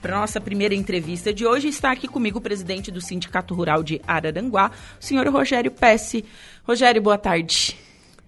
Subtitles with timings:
[0.00, 4.00] Para nossa primeira entrevista de hoje, está aqui comigo o presidente do Sindicato Rural de
[4.06, 6.24] Araranguá, o senhor Rogério Pesce.
[6.62, 7.76] Rogério, boa tarde.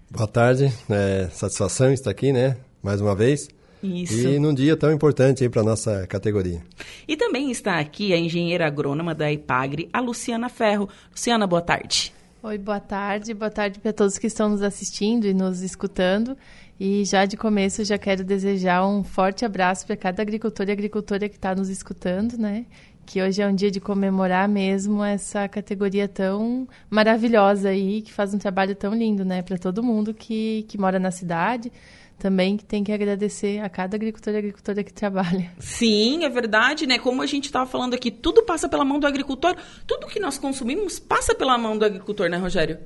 [0.09, 2.57] Boa tarde, é, satisfação estar aqui, né?
[2.83, 3.47] Mais uma vez.
[3.81, 4.27] Isso.
[4.27, 6.61] E num dia tão importante aí para nossa categoria.
[7.07, 10.89] E também está aqui a engenheira agrônoma da IPAGRE, a Luciana Ferro.
[11.09, 12.13] Luciana, boa tarde.
[12.43, 13.35] Oi, boa tarde.
[13.35, 16.35] Boa tarde para todos que estão nos assistindo e nos escutando.
[16.83, 21.29] E já de começo já quero desejar um forte abraço para cada agricultor e agricultora
[21.29, 22.65] que está nos escutando, né?
[23.05, 28.33] Que hoje é um dia de comemorar mesmo essa categoria tão maravilhosa aí, que faz
[28.33, 29.43] um trabalho tão lindo, né?
[29.43, 31.71] Para todo mundo que, que mora na cidade,
[32.17, 35.51] também que tem que agradecer a cada agricultor e agricultora que trabalha.
[35.59, 36.97] Sim, é verdade, né?
[36.97, 39.55] Como a gente estava falando aqui, tudo passa pela mão do agricultor,
[39.85, 42.79] tudo que nós consumimos passa pela mão do agricultor, né, Rogério?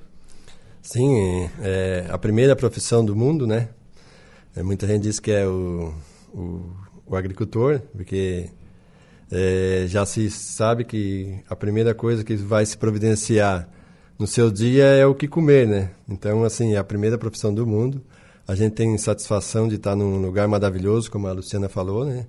[0.81, 3.69] Sim, é a primeira profissão do mundo, né?
[4.55, 5.93] É, muita gente diz que é o,
[6.33, 6.61] o,
[7.05, 8.49] o agricultor, porque
[9.29, 13.67] é, já se sabe que a primeira coisa que vai se providenciar
[14.17, 15.91] no seu dia é o que comer, né?
[16.07, 18.01] Então, assim, é a primeira profissão do mundo.
[18.47, 22.25] A gente tem satisfação de estar num lugar maravilhoso, como a Luciana falou, né?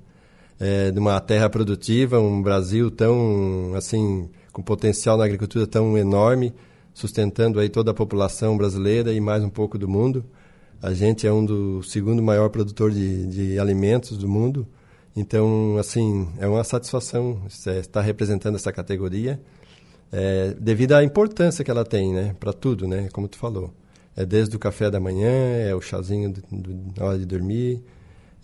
[0.59, 6.53] É, de uma terra produtiva, um Brasil tão, assim, com potencial na agricultura tão enorme,
[6.93, 10.25] sustentando aí toda a população brasileira e mais um pouco do mundo.
[10.83, 14.67] A gente é um do segundo maior produtor de, de alimentos do mundo.
[15.17, 19.41] Então, assim, é uma satisfação estar representando essa categoria,
[20.13, 23.73] é, devido à importância que ela tem, né, para tudo, né, como tu falou.
[24.15, 26.33] É desde o café da manhã, é o chazinho
[26.97, 27.83] na hora de dormir,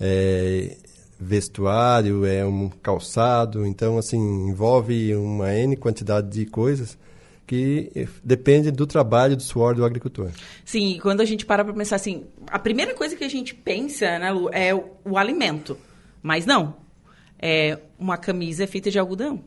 [0.00, 0.76] é
[1.20, 3.64] vestuário, é um calçado.
[3.66, 6.98] Então, assim, envolve uma N quantidade de coisas
[7.46, 10.30] que depende do trabalho, do suor do agricultor.
[10.64, 14.18] Sim, quando a gente para para pensar assim, a primeira coisa que a gente pensa,
[14.18, 15.76] né, Lu, é o, o alimento.
[16.22, 16.76] Mas não.
[17.38, 19.42] É uma camisa feita de algodão,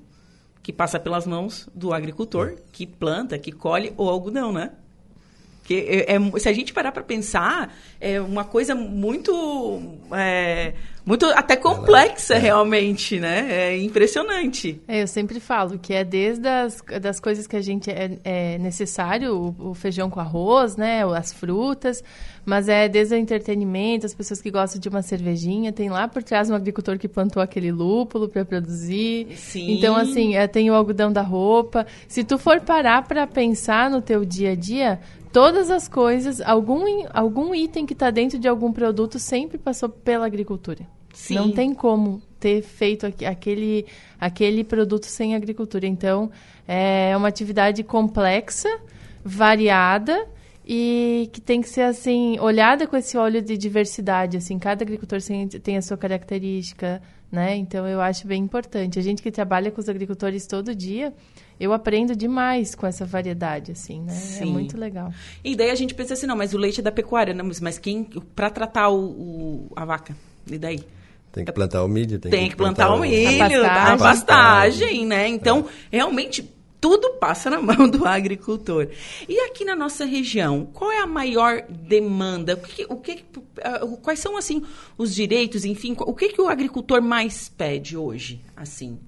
[0.62, 2.56] que passa pelas mãos do agricultor, é.
[2.74, 4.72] que planta, que colhe o algodão, né?
[5.66, 9.82] Que é, é, se a gente parar para pensar, é uma coisa muito,
[10.12, 12.38] é, muito até complexa é.
[12.38, 13.48] realmente, né?
[13.50, 14.80] É impressionante.
[14.88, 18.58] É, eu sempre falo que é desde as das coisas que a gente é, é
[18.60, 21.04] necessário, o, o, feijão com arroz, né?
[21.04, 22.04] As frutas,
[22.46, 26.22] mas é desde o entretenimento, as pessoas que gostam de uma cervejinha, tem lá por
[26.22, 29.30] trás um agricultor que plantou aquele lúpulo para produzir.
[29.36, 29.72] Sim.
[29.72, 31.88] Então, assim, é, tem o algodão da roupa.
[32.08, 35.00] Se tu for parar para pensar no teu dia a dia,
[35.36, 40.26] todas as coisas, algum, algum item que está dentro de algum produto sempre passou pela
[40.26, 40.88] agricultura.
[41.14, 41.36] Sim.
[41.36, 43.86] Não tem como ter feito aquele,
[44.18, 45.86] aquele produto sem agricultura.
[45.86, 46.32] Então,
[46.66, 48.80] é uma atividade complexa,
[49.26, 50.26] variada
[50.66, 54.38] e que tem que ser assim olhada com esse olho de diversidade.
[54.38, 55.20] Assim, cada agricultor
[55.62, 57.02] tem a sua característica,
[57.36, 57.56] né?
[57.56, 58.98] Então, eu acho bem importante.
[58.98, 61.14] A gente que trabalha com os agricultores todo dia
[61.60, 64.14] eu aprendo demais com essa variedade, assim, né?
[64.14, 64.44] É Sim.
[64.44, 65.12] É muito legal.
[65.44, 67.78] E daí a gente pensa assim, não, mas o leite é da pecuária, não, mas
[67.78, 68.04] quem,
[68.36, 70.16] para tratar o, o, a vaca,
[70.50, 70.84] e daí?
[71.32, 73.98] Tem que plantar o milho, tem, tem que, plantar, plantar o milho, a pastagem, a
[73.98, 75.28] pastagem né?
[75.28, 75.98] Então, é.
[75.98, 76.50] realmente,
[76.80, 78.88] tudo passa na mão do agricultor.
[79.28, 82.54] E aqui na nossa região, qual é a maior demanda?
[82.54, 83.26] O que, o que,
[84.02, 84.64] quais são, assim,
[84.98, 89.00] os direitos, enfim, o que, que o agricultor mais pede hoje, assim?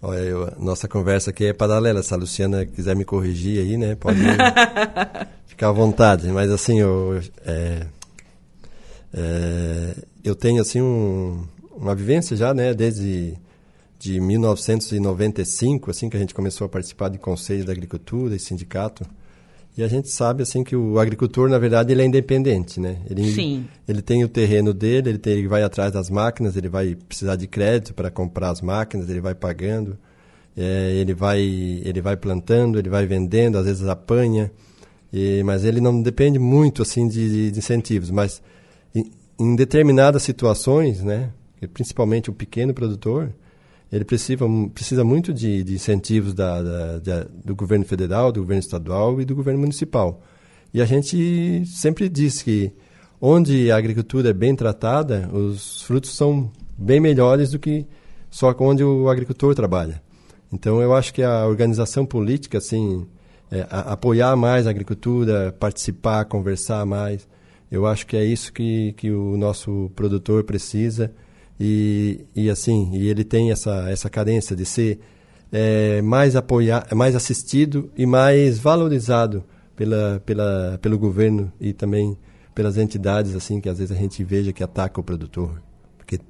[0.00, 2.02] Olha, eu, nossa conversa aqui é paralela.
[2.02, 3.96] Se a Luciana quiser me corrigir aí, né?
[3.96, 4.20] Pode
[5.46, 6.28] ficar à vontade.
[6.28, 7.86] Mas assim, eu, é,
[9.12, 11.44] é, eu tenho assim um,
[11.76, 12.72] uma vivência já, né?
[12.74, 13.34] Desde
[13.98, 19.04] de 1995, assim que a gente começou a participar de conselho da agricultura e sindicato.
[19.76, 22.98] E a gente sabe assim que o agricultor, na verdade, ele é independente, né?
[23.08, 23.66] Ele, Sim.
[23.86, 27.36] ele tem o terreno dele, ele, tem, ele vai atrás das máquinas, ele vai precisar
[27.36, 29.96] de crédito para comprar as máquinas, ele vai pagando,
[30.56, 34.50] é, ele, vai, ele vai plantando, ele vai vendendo, às vezes apanha,
[35.12, 38.10] e, mas ele não depende muito assim de, de incentivos.
[38.10, 38.42] Mas
[38.92, 41.30] em, em determinadas situações, né?
[41.72, 43.32] Principalmente o pequeno produtor,
[43.90, 48.60] ele precisa, precisa muito de, de incentivos da, da, da, do governo federal, do governo
[48.60, 50.22] estadual e do governo municipal.
[50.72, 52.72] E a gente sempre diz que
[53.20, 57.86] onde a agricultura é bem tratada, os frutos são bem melhores do que
[58.30, 60.02] só onde o agricultor trabalha.
[60.52, 63.06] Então, eu acho que a organização política, assim,
[63.50, 67.26] é, a, apoiar mais a agricultura, participar, conversar mais,
[67.70, 71.10] eu acho que é isso que, que o nosso produtor precisa
[71.58, 75.00] e, e assim, e ele tem essa, essa carência de ser
[75.50, 79.44] é, mais apoiado, mais assistido e mais valorizado
[79.74, 82.16] pela, pela, pelo governo e também
[82.54, 85.62] pelas entidades assim que às vezes a gente veja que ataca o produtor,
[85.96, 86.20] porque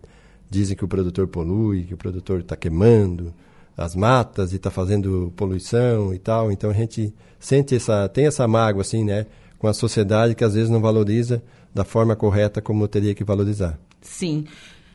[0.51, 3.33] dizem que o produtor polui, que o produtor está queimando
[3.77, 6.51] as matas e está fazendo poluição e tal.
[6.51, 9.27] Então a gente sente essa, tem essa mágoa assim, né,
[9.57, 11.41] com a sociedade que às vezes não valoriza
[11.73, 13.79] da forma correta como teria que valorizar.
[14.01, 14.47] Sim.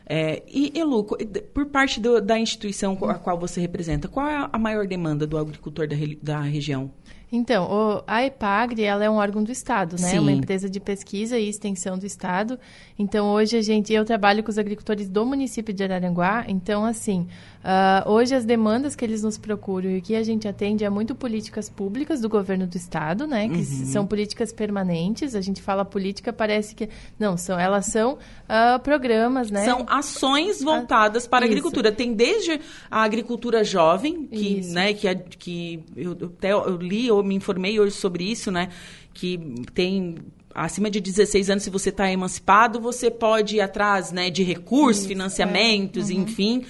[0.06, 1.04] É, e, Elu,
[1.52, 5.38] por parte do, da instituição a qual você representa, qual é a maior demanda do
[5.38, 6.90] agricultor da, da região?
[7.32, 10.14] Então, o, a EPAGRE ela é um órgão do Estado, né?
[10.14, 12.60] É uma empresa de pesquisa e extensão do Estado.
[12.96, 16.44] Então, hoje a gente, eu trabalho com os agricultores do município de Araranguá.
[16.46, 17.26] Então, assim,
[17.64, 20.90] uh, hoje as demandas que eles nos procuram e o que a gente atende é
[20.90, 23.48] muito políticas públicas do governo do Estado, né?
[23.48, 23.86] Que uhum.
[23.86, 25.34] são políticas permanentes.
[25.34, 26.88] A gente fala política, parece que...
[27.18, 29.64] Não, são, elas são uh, programas, né?
[29.64, 31.90] São ações voltadas para a agricultura.
[31.90, 37.34] Tem desde a agricultura jovem, que, né, que, que eu, até eu li ou me
[37.34, 38.68] informei hoje sobre isso, né?
[39.12, 39.38] Que
[39.72, 40.16] tem
[40.54, 45.02] acima de 16 anos, se você está emancipado, você pode ir atrás né, de recursos,
[45.02, 46.14] isso, financiamentos, é.
[46.14, 46.20] uhum.
[46.20, 46.64] enfim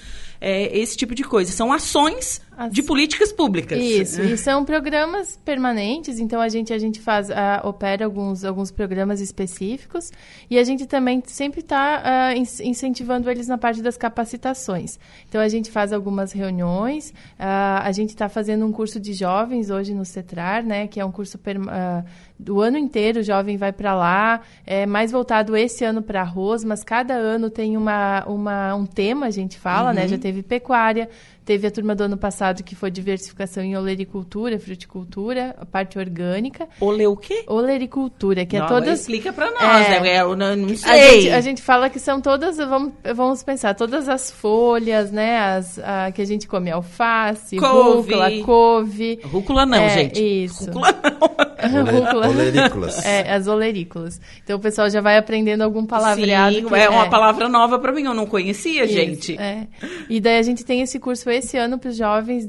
[0.45, 1.51] é, esse tipo de coisa.
[1.51, 2.71] São ações As...
[2.71, 3.79] de políticas públicas.
[3.79, 7.29] Isso, e são programas permanentes, então a gente, a gente faz,
[7.63, 10.11] opera alguns, alguns programas específicos
[10.47, 12.03] e a gente também sempre está
[12.35, 14.99] uh, incentivando eles na parte das capacitações.
[15.27, 19.71] Então a gente faz algumas reuniões, uh, a gente está fazendo um curso de jovens
[19.71, 21.57] hoje no CETRAR, né, que é um curso per,
[22.37, 26.63] do ano inteiro, o jovem vai para lá, é mais voltado esse ano para arroz,
[26.63, 30.01] mas cada ano tem uma, uma, um tema, a gente fala, né?
[30.01, 30.07] uhum.
[30.07, 30.07] né?
[30.09, 31.09] Já teve pecuária,
[31.45, 36.67] Teve a turma do ano passado que foi diversificação em olericultura, fruticultura, a parte orgânica.
[36.81, 37.45] Ole o quê?
[37.47, 39.01] Olericultura, que é não, é todas...
[39.01, 40.21] Explica para nós, é, né?
[40.21, 40.91] eu não, não sei.
[40.91, 45.37] A gente, a gente, fala que são todas, vamos, vamos pensar, todas as folhas, né?
[45.37, 48.13] As, a, que a gente come alface, couve.
[48.13, 49.19] rúcula, couve.
[49.23, 50.43] Rúcula não, é, gente.
[50.45, 50.65] Isso.
[50.65, 51.45] Rúcula não.
[51.85, 52.27] rúcula.
[52.29, 53.05] Olerícolas.
[53.05, 54.19] É, as olerícolas.
[54.43, 56.55] Então o pessoal já vai aprendendo algum palavreado.
[56.55, 57.09] Sim, que, é uma é.
[57.09, 59.37] palavra nova para mim, eu não conhecia, Isso, gente.
[59.39, 59.67] É.
[60.09, 62.47] E daí a gente tem esse curso esse ano para os jovens,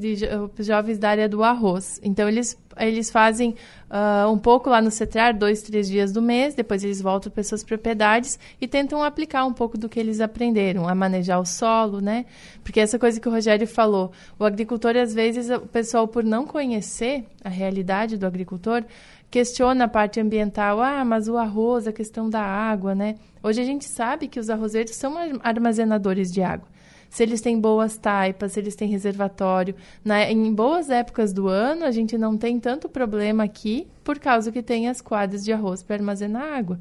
[0.59, 2.01] jovens da área do arroz.
[2.03, 3.55] Então, eles, eles fazem
[3.91, 7.43] uh, um pouco lá no CETRAR, dois, três dias do mês, depois eles voltam para
[7.43, 12.01] suas propriedades e tentam aplicar um pouco do que eles aprenderam, a manejar o solo,
[12.01, 12.27] né?
[12.63, 16.47] Porque essa coisa que o Rogério falou, o agricultor, às vezes, o pessoal, por não
[16.47, 18.85] conhecer a realidade do agricultor,
[19.31, 20.81] questiona a parte ambiental.
[20.81, 23.17] Ah, mas o arroz, a questão da água, né?
[23.43, 26.76] Hoje a gente sabe que os arrozeiros são armazenadores de água
[27.11, 29.75] se eles têm boas taipas, se eles têm reservatório.
[30.05, 34.53] Na, em boas épocas do ano, a gente não tem tanto problema aqui, por causa
[34.53, 36.79] que tem as quadras de arroz para armazenar água.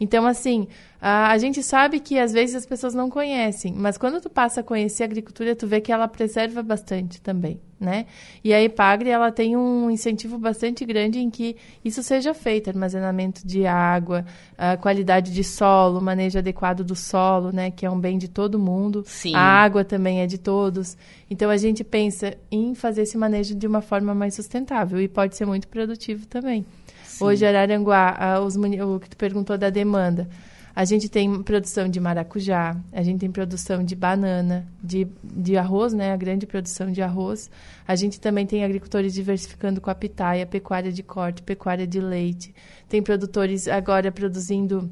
[0.00, 0.66] Então, assim,
[1.00, 4.60] a, a, gente sabe que às vezes as pessoas não conhecem, mas quando tu passa
[4.60, 8.06] a conhecer a agricultura, tu vê que ela preserva bastante também, né?
[8.42, 13.46] E a Ipagre, ela tem um incentivo bastante grande em que isso seja feito, armazenamento
[13.46, 14.24] de água,
[14.58, 18.58] a qualidade de solo, manejo adequado do solo, né, que é um bem de todo
[18.58, 19.04] mundo.
[19.06, 19.36] Sim.
[19.36, 20.96] A água também é de todos.
[21.34, 25.34] Então a gente pensa em fazer esse manejo de uma forma mais sustentável e pode
[25.36, 26.64] ser muito produtivo também.
[27.02, 27.24] Sim.
[27.24, 30.28] Hoje, Araranguá, os, o que tu perguntou da demanda.
[30.76, 35.92] A gente tem produção de maracujá, a gente tem produção de banana, de, de arroz,
[35.92, 36.12] né?
[36.12, 37.50] A grande produção de arroz.
[37.86, 42.54] A gente também tem agricultores diversificando com a pitaia, pecuária de corte, pecuária de leite.
[42.88, 44.88] Tem produtores agora produzindo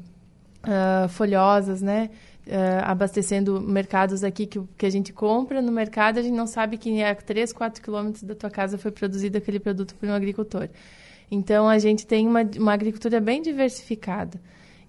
[0.63, 2.09] uh, folhosas, né?
[2.45, 6.77] Uh, abastecendo mercados aqui que, que a gente compra no mercado, a gente não sabe
[6.77, 10.67] que a 3, 4 quilômetros da tua casa foi produzido aquele produto por um agricultor.
[11.31, 14.41] Então, a gente tem uma, uma agricultura bem diversificada.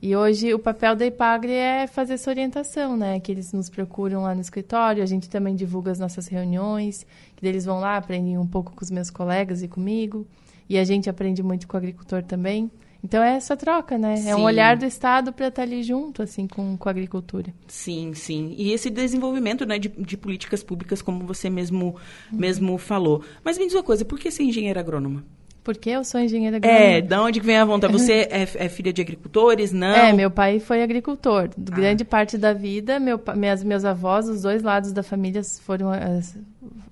[0.03, 3.19] E hoje o papel da IPAGRE é fazer essa orientação, né?
[3.21, 7.47] Que eles nos procuram lá no escritório, a gente também divulga as nossas reuniões, que
[7.47, 10.27] eles vão lá, aprendem um pouco com os meus colegas e comigo.
[10.69, 12.71] E a gente aprende muito com o agricultor também.
[13.05, 14.17] Então é essa troca, né?
[14.17, 14.31] Sim.
[14.31, 17.53] É um olhar do Estado para estar ali junto, assim, com, com a agricultura.
[17.69, 18.55] Sim, sim.
[18.57, 21.97] E esse desenvolvimento né, de, de políticas públicas, como você mesmo,
[22.33, 22.39] uhum.
[22.39, 23.23] mesmo falou.
[23.45, 25.23] Mas me diz uma coisa, por que ser engenheira agrônoma?
[25.63, 26.81] Porque eu sou engenheira agrônoma.
[26.81, 27.93] É, da onde que vem a vontade?
[27.93, 29.95] Você é, é, filha de agricultores, não?
[29.95, 31.51] É, meu pai foi agricultor.
[31.51, 31.75] Ah.
[31.75, 35.91] Grande parte da vida, meu, minhas, meus avós, os dois lados da família foram...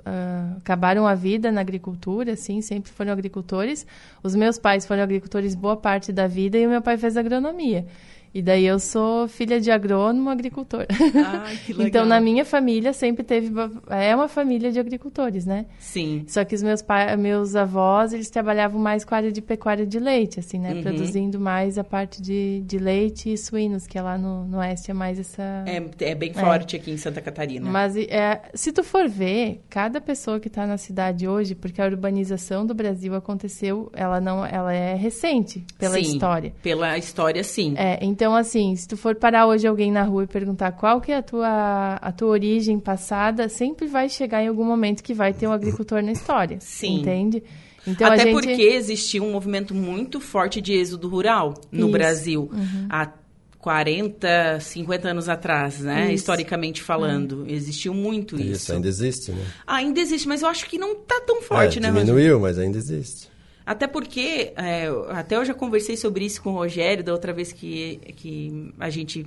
[0.04, 3.86] Uh, acabaram a vida na agricultura, assim, sempre foram agricultores.
[4.22, 7.86] Os meus pais foram agricultores boa parte da vida e o meu pai fez agronomia.
[8.34, 10.86] E daí eu sou filha de agrônomo, agricultor.
[10.90, 11.86] Ai, que legal.
[11.86, 13.52] então na minha família sempre teve
[13.90, 15.66] é uma família de agricultores, né?
[15.78, 16.24] Sim.
[16.26, 19.86] Só que os meus pais, meus avós, eles trabalhavam mais com a área de pecuária
[19.86, 20.72] de leite, assim, né?
[20.72, 20.82] Uhum.
[20.82, 24.90] Produzindo mais a parte de, de leite e suínos, que é lá no, no oeste
[24.90, 26.40] é mais essa É, é bem é.
[26.40, 26.78] forte é.
[26.78, 27.70] aqui em Santa Catarina.
[27.70, 31.86] Mas é, se tu for ver, cada pessoa que está na cidade hoje, porque a
[31.86, 36.54] urbanização do Brasil aconteceu, ela não, ela é recente pela sim, história.
[36.62, 37.74] Pela história, sim.
[37.76, 41.00] É, então Então, assim, se tu for parar hoje alguém na rua e perguntar qual
[41.00, 45.12] que é a tua, a tua origem passada, sempre vai chegar em algum momento que
[45.12, 46.58] vai ter um agricultor na história.
[46.60, 47.00] Sim.
[47.00, 47.42] Entende?
[47.84, 48.34] Então, Até a gente...
[48.34, 51.90] porque existia um movimento muito forte de êxodo rural no Isso.
[51.90, 52.50] Brasil.
[52.88, 53.10] Há
[53.58, 56.04] 40, 50 anos atrás, né?
[56.04, 56.14] Isso.
[56.14, 57.44] Historicamente falando.
[57.48, 58.52] Existiu muito isso.
[58.52, 59.44] Isso ainda existe, né?
[59.66, 61.90] Ainda existe, mas eu acho que não tá tão forte, É, né?
[61.90, 63.31] Diminuiu, mas ainda existe.
[63.64, 67.52] Até porque, é, até eu já conversei sobre isso com o Rogério, da outra vez
[67.52, 69.24] que, que a gente,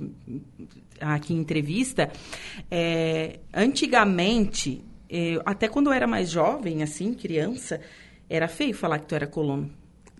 [0.99, 2.11] aqui em entrevista.
[2.69, 7.79] É, antigamente, é, até quando eu era mais jovem, assim, criança,
[8.29, 9.71] era feio falar que tu era colono.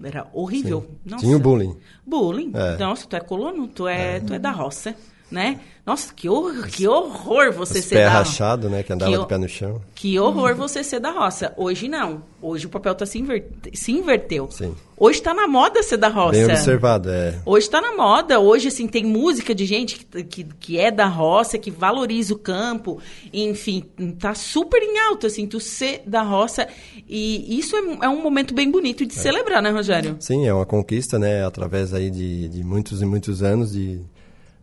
[0.03, 0.81] Era horrível.
[0.81, 0.97] Sim.
[1.05, 1.25] Nossa.
[1.25, 1.77] Tinha o bullying.
[2.05, 2.51] Bullying.
[2.53, 2.77] É.
[2.77, 4.95] Nossa, tu é colono, tu é, Tu é da roça,
[5.35, 5.59] né?
[5.85, 8.81] Nossa, que horror, que horror você Os ser pés da rachados, né?
[8.81, 9.79] Que andava Que de o- pé no chão.
[9.93, 11.53] que horror você ser da roça.
[11.55, 12.23] Hoje não.
[12.41, 14.49] Hoje o papel tá se, inver- se inverteu.
[14.49, 14.73] Sim.
[14.97, 16.31] Hoje tá na moda ser da roça.
[16.31, 17.35] Bem observado, é.
[17.45, 18.39] Hoje tá na moda.
[18.39, 22.37] Hoje, assim, tem música de gente que, que, que é da roça, que valoriza o
[22.39, 22.99] campo.
[23.31, 23.83] Enfim,
[24.19, 26.67] tá super em alta, assim, tu ser da roça.
[27.07, 30.15] E isso é, é um momento bem bonito de celebrar, né, Rogério?
[30.19, 31.45] Sim, é uma conquista, né?
[31.45, 33.99] Através aí de, de muitos e muitos anos de...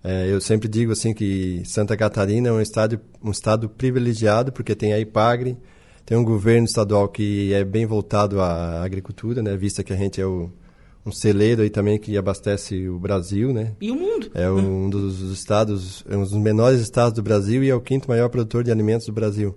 [0.04, 4.74] é, eu sempre digo assim que Santa Catarina é um estado, um estado privilegiado porque
[4.74, 5.56] tem a IPAGRE,
[6.04, 9.56] tem um governo estadual que é bem voltado à agricultura, né?
[9.56, 10.50] Vista que a gente é o,
[11.06, 13.74] um celeiro aí também que abastece o Brasil, né?
[13.80, 14.30] E o mundo.
[14.34, 18.08] É um dos estados, é um dos menores estados do Brasil e é o quinto
[18.08, 19.56] maior produtor de alimentos do Brasil.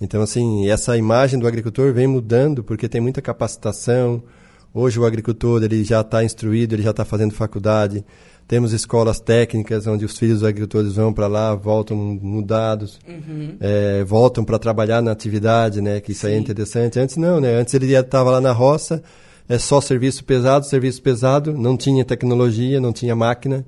[0.00, 4.22] Então, assim, essa imagem do agricultor vem mudando porque tem muita capacitação.
[4.76, 8.04] Hoje o agricultor ele já está instruído, ele já está fazendo faculdade.
[8.48, 12.98] Temos escolas técnicas onde os filhos dos agricultores vão para lá, voltam mudados,
[13.60, 16.00] é, voltam para trabalhar na atividade, né?
[16.00, 16.42] Que isso aí é Sim.
[16.42, 16.98] interessante.
[16.98, 17.54] Antes não, né?
[17.54, 19.00] Antes ele estava lá na roça,
[19.48, 23.64] é só serviço pesado, serviço pesado, não tinha tecnologia, não tinha máquina.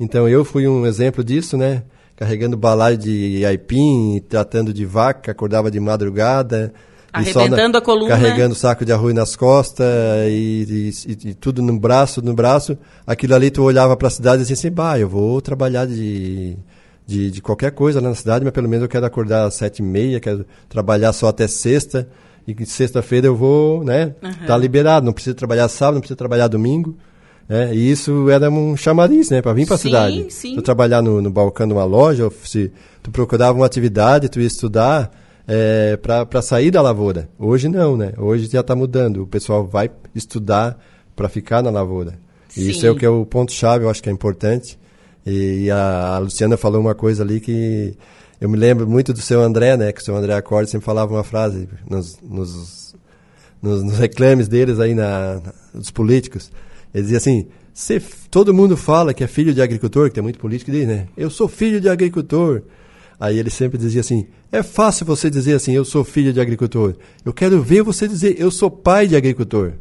[0.00, 1.82] Então eu fui um exemplo disso, né?
[2.16, 6.72] Carregando balaio de aipim, tratando de vaca, acordava de madrugada.
[7.12, 8.08] Arrebentando a coluna.
[8.08, 9.86] Carregando saco de arroz nas costas
[10.28, 12.78] e, e- e- tudo no braço, no braço.
[13.06, 16.56] Aquilo ali tu olhava para a cidade e dizia assim, bah, eu vou trabalhar de,
[17.06, 19.80] de, de qualquer coisa lá na cidade, mas pelo menos eu quero acordar às sete
[19.80, 22.08] e meia, quero trabalhar só até sexta.
[22.46, 24.14] E sexta-feira eu vou, né?
[24.46, 26.96] Tá liberado, não preciso trabalhar sábado, não preciso trabalhar domingo.
[27.48, 27.74] né?
[27.74, 29.42] E isso era um chamariz, né?
[29.42, 30.26] Para vir para a Sim, cidade.
[30.30, 30.54] sim.
[30.54, 34.46] Tu trabalhar no, no balcão de uma loja, se tu procurava uma atividade, tu ia
[34.46, 35.10] estudar
[35.52, 37.28] é, para sair da lavoura.
[37.36, 38.12] Hoje não, né?
[38.16, 39.22] Hoje já está mudando.
[39.24, 40.78] O pessoal vai estudar
[41.16, 42.16] para ficar na lavoura.
[42.56, 42.70] E Sim.
[42.70, 44.78] isso é o que é o ponto-chave, eu acho que é importante.
[45.26, 47.94] E a, a Luciana falou uma coisa ali que
[48.40, 49.92] eu me lembro muito do seu André, né?
[49.92, 52.94] Que o seu André Acorde sempre falava uma frase nos, nos,
[53.60, 56.50] nos, nos reclames deles aí na, na- dos políticos.
[56.94, 60.22] Ele dizia assim: "Cê f- todo mundo fala que é filho de agricultor, que tem
[60.22, 61.06] muito político que diz, né?
[61.16, 62.62] Eu sou filho de agricultor.
[63.20, 66.94] Aí ele sempre dizia assim: é fácil você dizer assim, eu sou filho de agricultor.
[67.22, 69.74] Eu quero ver você dizer, eu sou pai de agricultor.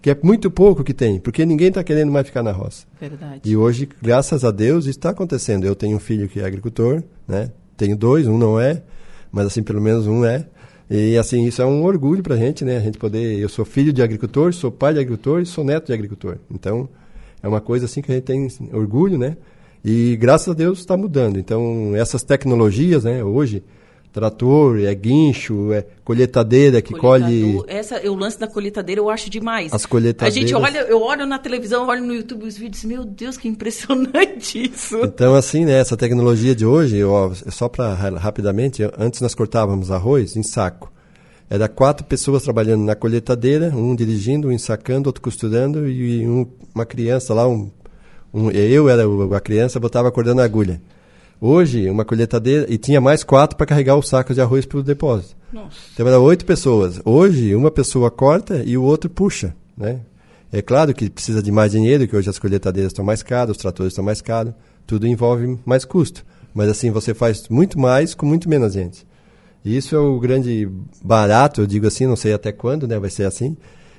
[0.00, 2.86] Que é muito pouco que tem, porque ninguém está querendo mais ficar na roça.
[3.00, 3.40] Verdade.
[3.42, 5.64] E hoje, graças a Deus, está acontecendo.
[5.64, 7.50] Eu tenho um filho que é agricultor, né?
[7.74, 8.82] Tenho dois, um não é,
[9.32, 10.46] mas assim, pelo menos um é.
[10.90, 12.76] E assim, isso é um orgulho pra gente, né?
[12.76, 13.38] A gente poder.
[13.38, 16.36] Eu sou filho de agricultor, sou pai de agricultor e sou neto de agricultor.
[16.50, 16.86] Então,
[17.42, 19.38] é uma coisa assim que a gente tem orgulho, né?
[19.84, 21.38] E graças a Deus está mudando.
[21.38, 23.22] Então, essas tecnologias, né?
[23.22, 23.62] Hoje,
[24.12, 27.60] trator, é guincho, é colheitadeira que colhe.
[27.66, 29.72] Essa, o lance da colheitadeira eu acho demais.
[29.74, 30.34] As A colheitadeiras.
[30.34, 34.62] gente olha, eu olho na televisão, olho no YouTube os vídeos, meu Deus, que impressionante
[34.72, 34.96] isso.
[35.04, 40.36] Então, assim, né, essa tecnologia de hoje, ó, só para rapidamente, antes nós cortávamos arroz
[40.36, 40.92] em saco.
[41.50, 46.86] Era quatro pessoas trabalhando na colheitadeira, um dirigindo, um ensacando, outro costurando e um- uma
[46.86, 47.70] criança lá, um,
[48.34, 50.82] um- eu era o- a criança, botava acordando a agulha.
[51.40, 54.82] Hoje, uma colheitadeira, e tinha mais quatro para carregar os sacos de arroz para o
[54.82, 55.36] depósito.
[55.52, 55.76] Nossa.
[55.92, 57.00] Então era oito pessoas.
[57.04, 60.00] Hoje, uma pessoa corta e o outro puxa, né?
[60.52, 63.56] É claro que precisa de mais dinheiro, que hoje as colheitadeiras estão mais caras, os
[63.56, 64.54] tratores estão mais caros,
[64.86, 66.24] tudo envolve mais custo.
[66.54, 69.04] Mas assim, você faz muito mais com muito menos gente.
[69.64, 70.68] E isso é o grande
[71.02, 73.56] barato, eu digo assim, não sei até quando, né, vai ser assim.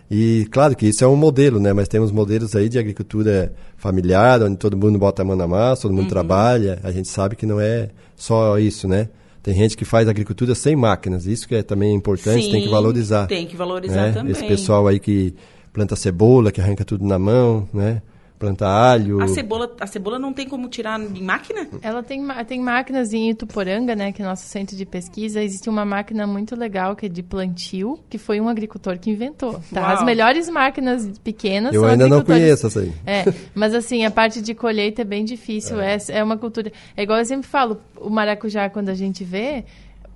[0.10, 4.42] E claro que isso é um modelo, né, mas temos modelos aí de agricultura familiar,
[4.44, 6.80] onde todo mundo bota a mão na massa, todo mundo trabalha.
[6.84, 9.10] A gente sabe que não é só isso, né?
[9.42, 12.72] Tem gente que faz agricultura sem máquinas, isso que é também importante, tem que Sim,
[12.72, 13.28] valorizar.
[13.28, 14.12] Tem que valorizar né?
[14.12, 14.32] também.
[14.32, 15.36] Esse pessoal aí que
[15.72, 18.02] planta cebola, que arranca tudo na mão, né?
[18.38, 19.22] Plantar alho.
[19.22, 21.68] A cebola, a cebola não tem como tirar em máquina?
[21.82, 25.42] Ela tem, tem máquinas em Ituporanga, né, que é nosso centro de pesquisa.
[25.42, 29.62] Existe uma máquina muito legal que é de plantio, que foi um agricultor que inventou.
[29.74, 29.94] Tá?
[29.94, 32.94] As melhores máquinas pequenas Eu são ainda não conheço essa aí.
[33.06, 33.24] É,
[33.54, 35.80] mas assim, a parte de colheita é bem difícil.
[35.80, 35.96] É.
[35.96, 36.72] é, é uma cultura.
[36.96, 39.64] É igual eu sempre falo, o maracujá, quando a gente vê,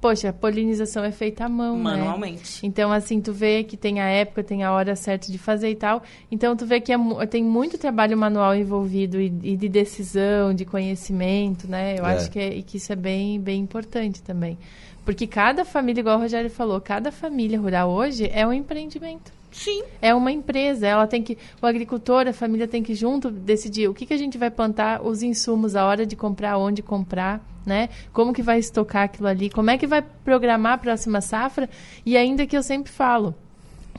[0.02, 1.84] Poxa, a polinização é feita à mão, né?
[1.84, 2.64] Manualmente.
[2.64, 2.70] Né?
[2.70, 5.76] Então, assim, tu vê que tem a época, tem a hora certa de fazer e
[5.76, 6.02] tal.
[6.32, 6.98] Então, tu vê que é,
[7.30, 12.00] tem muito trabalho manual envolvido e, e, de decisão, de conhecimento, né?
[12.00, 12.14] Eu é.
[12.14, 14.58] acho que, é, que isso é bem, bem importante também.
[15.04, 19.39] Porque cada família, igual o Rogério falou, cada família rural hoje é um empreendimento.
[19.52, 19.84] Sim.
[20.02, 23.94] É uma empresa, ela tem que, o agricultor, a família tem que junto decidir o
[23.94, 27.90] que, que a gente vai plantar, os insumos, a hora de comprar, onde comprar, né?
[28.14, 31.70] Como que vai estocar aquilo ali, como é que vai programar a próxima safra
[32.06, 33.34] e ainda que eu sempre falo,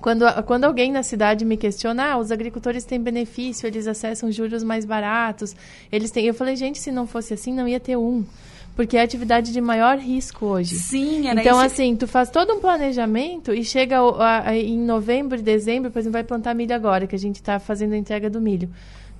[0.01, 4.63] quando, quando alguém na cidade me questiona, ah, os agricultores têm benefício, eles acessam juros
[4.63, 5.55] mais baratos,
[5.93, 6.25] eles têm.
[6.25, 8.25] Eu falei, gente, se não fosse assim, não ia ter um
[8.75, 10.77] porque é a atividade de maior risco hoje.
[10.77, 15.39] Sim, era Então, assim, tu faz todo um planejamento e chega a, a, em novembro
[15.39, 18.31] e dezembro, por exemplo, vai plantar milho agora, que a gente está fazendo a entrega
[18.31, 18.71] do milho.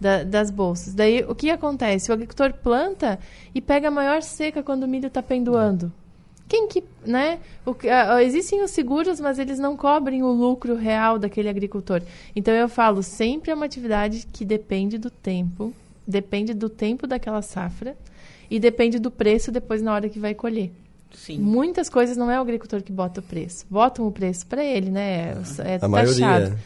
[0.01, 0.95] Da, das bolsas.
[0.95, 2.11] Daí, o que acontece?
[2.11, 3.19] O agricultor planta
[3.55, 5.93] e pega a maior seca quando o milho está pendoando.
[6.49, 7.39] Quem que, né?
[7.67, 12.01] O, a, existem os seguros, mas eles não cobrem o lucro real daquele agricultor.
[12.35, 15.73] Então, eu falo, sempre é uma atividade que depende do tempo,
[16.07, 17.95] depende do tempo daquela safra,
[18.51, 20.71] e depende do preço depois na hora que vai colher.
[21.13, 21.39] Sim.
[21.39, 23.67] Muitas coisas não é o agricultor que bota o preço.
[23.71, 25.35] Botam o preço para ele, né?
[25.59, 25.89] É, é a taxado.
[25.89, 26.59] maioria.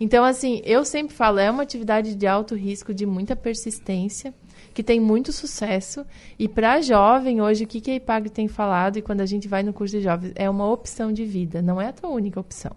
[0.00, 4.34] Então, assim, eu sempre falo, é uma atividade de alto risco, de muita persistência,
[4.74, 6.04] que tem muito sucesso.
[6.36, 9.46] E para jovem, hoje, o que, que a IPAG tem falado, e quando a gente
[9.46, 12.40] vai no curso de jovens, é uma opção de vida, não é a tua única
[12.40, 12.72] opção.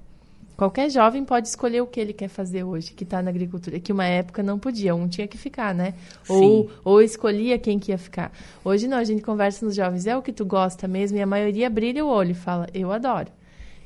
[0.56, 3.80] Qualquer jovem pode escolher o que ele quer fazer hoje, que está na agricultura.
[3.80, 5.94] Que uma época não podia, um tinha que ficar, né?
[6.30, 8.32] Ou, ou escolhia quem que ia ficar.
[8.64, 11.26] Hoje não, a gente conversa nos jovens, é o que tu gosta mesmo, e a
[11.26, 13.30] maioria brilha o olho e fala, eu adoro.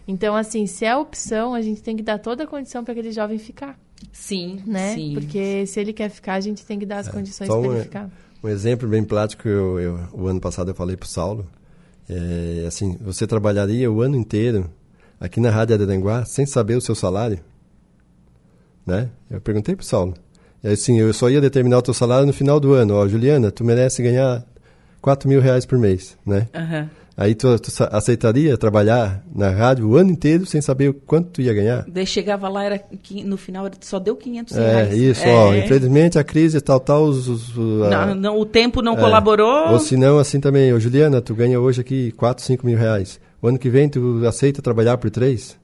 [0.07, 3.11] Então, assim, se é opção, a gente tem que dar toda a condição para aquele
[3.11, 3.79] jovem ficar.
[4.11, 4.93] Sim, né?
[4.93, 5.13] sim.
[5.13, 7.81] Porque se ele quer ficar, a gente tem que dar as é, condições para ele
[7.81, 8.09] ficar.
[8.43, 11.45] Um exemplo bem prático, eu, eu, o ano passado eu falei para o Saulo,
[12.07, 14.69] é, assim, você trabalharia o ano inteiro
[15.19, 17.39] aqui na Rádio Araranguá sem saber o seu salário?
[18.85, 19.09] Né?
[19.29, 20.13] Eu perguntei para o Saulo.
[20.63, 22.95] E assim, eu só ia determinar o teu salário no final do ano.
[22.95, 24.43] Ó, Juliana, tu merece ganhar
[25.01, 26.47] 4 mil reais por mês, né?
[26.53, 26.89] Uhum.
[27.15, 31.53] Aí tu, tu, aceitaria trabalhar na rádio o ano inteiro sem saber quanto tu ia
[31.53, 31.83] ganhar?
[31.85, 32.81] Daí chegava lá, era
[33.25, 34.93] no final só deu 500 é, reais.
[34.97, 35.33] Isso, é.
[35.33, 39.71] ó, infelizmente a crise tal, tal, os, os, não, não, o tempo não é, colaborou.
[39.71, 43.19] Ou se não, assim também, ô Juliana, tu ganha hoje aqui 4, 5 mil reais.
[43.41, 45.57] O ano que vem tu aceita trabalhar por três?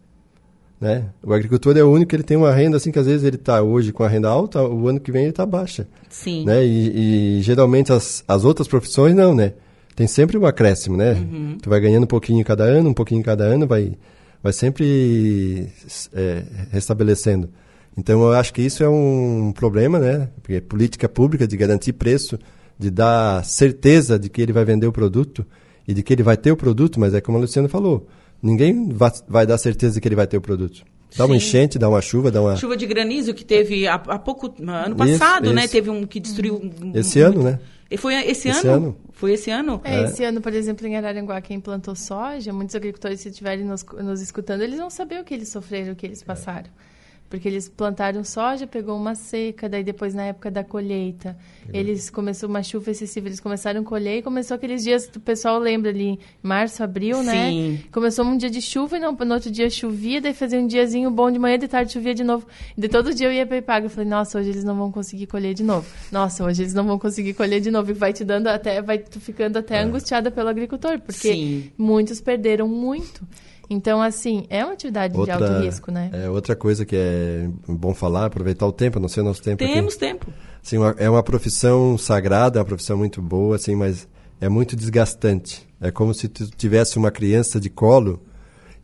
[0.79, 1.05] Né?
[1.23, 3.37] O agricultor é o único que ele tem uma renda assim que às vezes ele
[3.37, 5.87] está hoje com a renda alta, o ano que vem ele está baixa.
[6.09, 6.45] Sim.
[6.45, 6.65] Né?
[6.65, 9.53] E, e, geralmente as, as outras profissões não, né?
[9.95, 11.13] Tem sempre um acréscimo, né?
[11.13, 11.57] Uhum.
[11.61, 13.97] Tu vai ganhando um pouquinho cada ano, um pouquinho cada ano, vai,
[14.43, 15.69] vai sempre
[16.13, 17.49] é, restabelecendo.
[17.97, 20.29] Então eu acho que isso é um problema, né?
[20.41, 22.37] Porque política pública de garantir preço,
[22.77, 25.45] de dar certeza de que ele vai vender o produto
[25.87, 28.07] e de que ele vai ter o produto, mas é como a Luciana falou,
[28.41, 30.83] ninguém vai, vai dar certeza de que ele vai ter o produto.
[31.15, 31.31] Dá Sim.
[31.31, 32.55] uma enchente, dá uma chuva, dá uma...
[32.57, 35.63] Chuva de granizo que teve há, há pouco, ano passado, isso, né?
[35.63, 35.71] Isso.
[35.71, 36.69] Teve um que destruiu...
[36.93, 37.59] Esse ano, né?
[37.89, 38.87] E foi esse, esse ano?
[38.87, 38.97] ano?
[39.13, 39.79] Foi esse ano?
[39.83, 43.63] É, é, esse ano, por exemplo, em Araranguá, quem plantou soja, muitos agricultores, se estiverem
[43.63, 46.67] nos, nos escutando, eles vão saber o que eles sofreram, o que eles passaram.
[46.67, 46.94] É.
[47.29, 51.35] Porque eles plantaram soja, pegou uma seca, daí depois na época da colheita,
[51.73, 55.57] eles começou uma chuva excessiva, eles começaram a colher e começou aqueles dias, o pessoal
[55.57, 57.49] lembra ali, março, abril, né?
[57.49, 57.79] Sim.
[57.91, 61.09] Começou um dia de chuva e não, no outro dia chovia, daí fazia um diazinho
[61.09, 62.45] bom de manhã, de tarde chovia de novo.
[62.77, 65.53] De todo dia eu ia para eu falei, nossa, hoje eles não vão conseguir colher
[65.53, 65.85] de novo.
[66.11, 67.91] Nossa, hoje eles não vão conseguir colher de novo.
[67.91, 69.81] E vai te dando até, vai ficando até é.
[69.81, 71.71] angustiada pelo agricultor, porque Sim.
[71.77, 73.25] muitos perderam muito.
[73.69, 76.09] Então, assim, é uma atividade outra, de alto risco, né?
[76.13, 79.57] É outra coisa que é bom falar, aproveitar o tempo, não sei o nosso tempo
[79.57, 79.99] Temos aqui.
[79.99, 80.27] tempo.
[80.63, 84.07] Assim, uma, é uma profissão sagrada, é uma profissão muito boa, assim, mas
[84.39, 85.67] é muito desgastante.
[85.81, 88.21] É como se tu tivesse uma criança de colo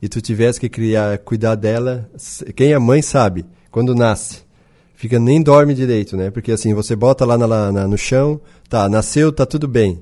[0.02, 2.10] e tu tivesse que criar, cuidar dela.
[2.56, 4.44] Quem é mãe sabe, quando nasce,
[4.96, 6.30] fica nem dorme direito, né?
[6.32, 8.40] Porque assim, você bota lá na, na, no chão,
[8.70, 10.02] tá, nasceu, tá tudo bem.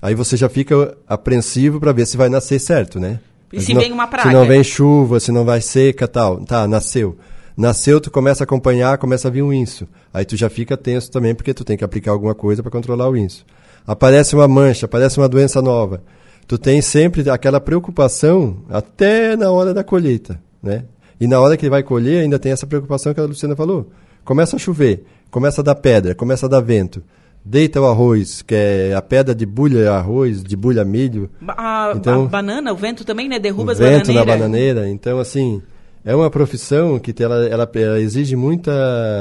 [0.00, 3.20] Aí você já fica apreensivo para ver se vai nascer certo, né?
[3.52, 4.28] E se não, vem uma praga?
[4.28, 6.44] Se não vem chuva, se não vai seca tal.
[6.44, 7.16] Tá, nasceu.
[7.56, 9.88] Nasceu, tu começa a acompanhar, começa a vir um inso.
[10.12, 13.08] Aí tu já fica tenso também, porque tu tem que aplicar alguma coisa para controlar
[13.08, 13.46] o inso.
[13.86, 16.02] Aparece uma mancha, aparece uma doença nova.
[16.46, 20.84] Tu tem sempre aquela preocupação até na hora da colheita, né?
[21.18, 23.90] E na hora que ele vai colher, ainda tem essa preocupação que a Luciana falou.
[24.24, 25.04] Começa a chover.
[25.30, 27.02] começa a dar pedra, começa a dar vento,
[27.48, 31.30] deita o arroz, que é a pedra de bulha arroz, de bulha milho.
[31.46, 33.38] A, Então- a banana, o vento também, né?
[33.38, 34.40] Derruba o as vento na bananeiras.
[34.40, 34.88] bananeira.
[34.88, 35.62] Então, assim,
[36.04, 38.72] é uma profissão que ela, ela, ela exige muita,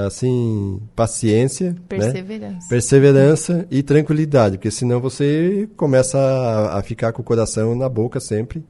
[0.08, 1.76] assim, paciência, né?
[1.88, 2.68] Perseverança.
[2.70, 8.20] perseverança e tranquilidade, porque senão você começa a, a ficar com o coração na boca
[8.20, 8.64] sempre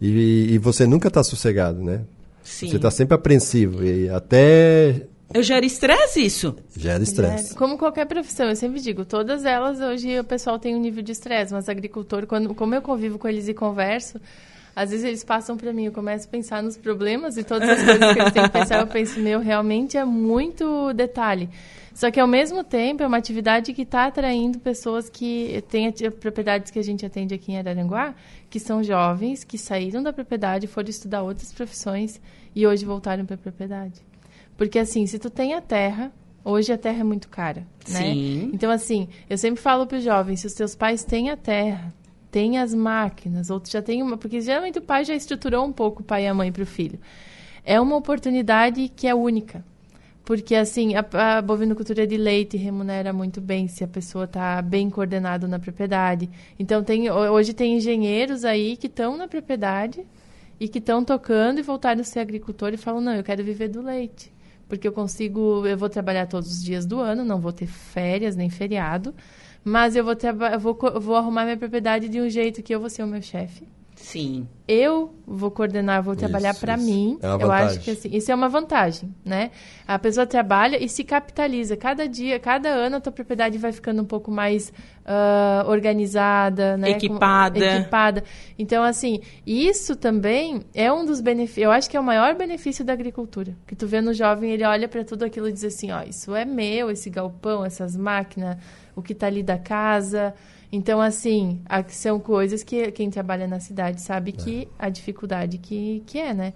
[0.00, 2.02] e, e você nunca está sossegado, né?
[2.42, 2.68] Sim.
[2.68, 6.56] Você está sempre apreensivo e até Eu gero estresse isso.
[6.74, 7.54] gera estresse.
[7.54, 11.12] Como qualquer profissão, eu sempre digo, todas elas hoje o pessoal tem um nível de
[11.12, 14.18] estresse, mas agricultor, quando, como eu convivo com eles e converso,
[14.74, 17.82] às vezes eles passam para mim, eu começo a pensar nos problemas e todas as
[17.82, 21.50] coisas que eles têm que pensar, eu penso, meu, realmente é muito detalhe.
[21.92, 26.70] Só que ao mesmo tempo é uma atividade que está atraindo pessoas que têm propriedades
[26.70, 28.14] que a gente atende aqui em Araranguá,
[28.48, 32.20] que são jovens que saíram da propriedade, foram estudar outras profissões
[32.54, 34.00] e hoje voltaram para a propriedade.
[34.58, 36.12] Porque assim, se tu tem a terra,
[36.44, 38.12] hoje a terra é muito cara, né?
[38.12, 38.50] Sim.
[38.52, 41.94] Então assim, eu sempre falo para os jovens, se os teus pais têm a terra,
[42.30, 45.72] têm as máquinas, ou tu já tem uma, porque geralmente o pai já estruturou um
[45.72, 46.98] pouco o pai e a mãe para o filho.
[47.64, 49.64] É uma oportunidade que é única.
[50.24, 54.90] Porque, assim, a, a bovinocultura de leite remunera muito bem se a pessoa está bem
[54.90, 56.28] coordenada na propriedade.
[56.58, 60.04] Então, tem, ho- hoje tem engenheiros aí que estão na propriedade
[60.60, 63.68] e que estão tocando e voltaram a ser agricultor e falam, não, eu quero viver
[63.68, 64.30] do leite.
[64.68, 68.36] Porque eu consigo, eu vou trabalhar todos os dias do ano, não vou ter férias
[68.36, 69.14] nem feriado,
[69.64, 70.14] mas eu vou,
[70.52, 73.22] eu vou, vou arrumar minha propriedade de um jeito que eu vou ser o meu
[73.22, 73.66] chefe
[74.08, 74.48] Sim.
[74.66, 77.18] eu vou coordenar, vou trabalhar para mim.
[77.20, 77.82] É uma eu acho vantagem.
[77.82, 79.50] que assim, isso é uma vantagem, né?
[79.86, 81.76] A pessoa trabalha e se capitaliza.
[81.76, 84.72] Cada dia, cada ano a tua propriedade vai ficando um pouco mais
[85.04, 86.90] ah, organizada, né?
[86.92, 87.58] Com- Equipada.
[87.58, 88.24] equipada.
[88.58, 91.64] Então, assim, isso também é um dos benefícios.
[91.64, 93.54] Eu acho que é o maior benefício da agricultura.
[93.66, 96.34] Que tu vê no jovem, ele olha para tudo aquilo e diz assim, ó, isso
[96.34, 98.56] é meu, esse galpão, essas máquinas,
[98.96, 100.34] o que tá ali da casa.
[100.70, 106.18] Então, assim, são coisas que quem trabalha na cidade sabe que a dificuldade que, que
[106.18, 106.52] é, né?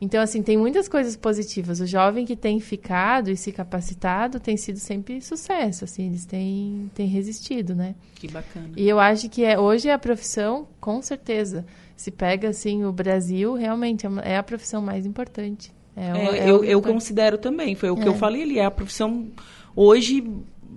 [0.00, 1.80] Então, assim, tem muitas coisas positivas.
[1.80, 6.90] O jovem que tem ficado e se capacitado tem sido sempre sucesso, assim, eles têm,
[6.94, 7.94] têm resistido, né?
[8.16, 8.68] Que bacana.
[8.76, 11.64] E eu acho que é, hoje a profissão, com certeza,
[11.96, 15.72] se pega, assim, o Brasil, realmente é é a profissão mais importante.
[15.96, 16.92] É, É, é o eu, eu agricultor.
[16.92, 18.08] considero também, foi o que É.
[18.08, 19.28] eu falei ali, é a profissão
[19.74, 20.22] hoje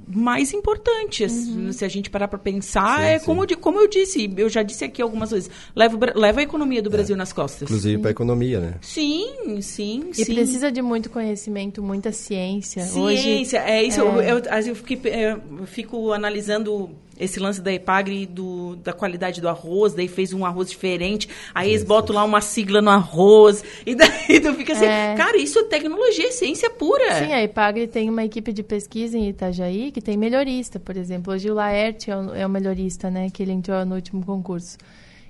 [0.07, 1.25] mais importante.
[1.25, 1.71] Uhum.
[1.73, 3.25] Se a gente parar para pensar, Sim, é sim.
[3.25, 6.81] como, eu como eu disse, eu já disse aqui algumas vezes, leva, leva a economia
[6.81, 7.63] do Brasil nas costas.
[7.63, 8.73] Inclusive para a economia, né?
[8.81, 10.33] Sim, sim, E sim.
[10.33, 12.83] precisa de muito conhecimento, muita ciência.
[12.95, 14.01] Hoje, Ciência, é isso.
[14.01, 14.03] é.
[14.03, 16.89] Eu, eu, às vezes eu é, eu fico analisando
[17.19, 21.69] esse lance da Epagre do, da qualidade do arroz, daí fez um arroz diferente, aí
[21.69, 25.15] eles botam lá uma sigla no arroz, e daí tu fica assim, É.
[25.15, 27.15] cara, isso é tecnologia, é ciência pura.
[27.15, 31.33] Sim, a Ipagre tem uma equipe de pesquisa em Itajaí que tem melhorista, por exemplo.
[31.33, 33.29] Hoje o Laerte é o, é o melhorista, né?
[33.29, 34.77] Que ele entrou no último concurso.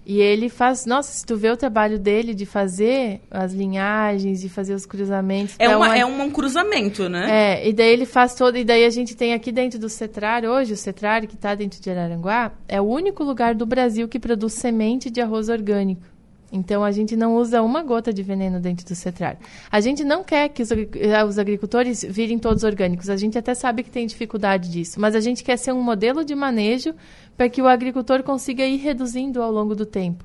[0.09, 0.85] E ele faz...
[0.85, 5.55] Nossa, se tu vê o trabalho dele de fazer as linhagens, de fazer os cruzamentos...
[5.59, 7.27] É, pra uma, é um cruzamento, né?
[7.29, 8.57] É, e daí ele faz todo.
[8.57, 11.81] E daí a gente tem aqui dentro do Cetrar, hoje, o Cetrar, que está dentro
[11.81, 16.03] de Araranguá, é o único lugar do Brasil que produz semente de arroz orgânico.
[16.51, 19.37] Então a gente não usa uma gota de veneno dentro do Cetrar.
[19.69, 23.09] A gente não quer que os, eh, os agricultores virem todos orgânicos.
[23.09, 24.99] A gente até sabe que tem dificuldade disso.
[24.99, 26.93] Mas a gente quer ser um modelo de manejo
[27.35, 30.23] para que o agricultor consiga ir reduzindo ao longo do tempo.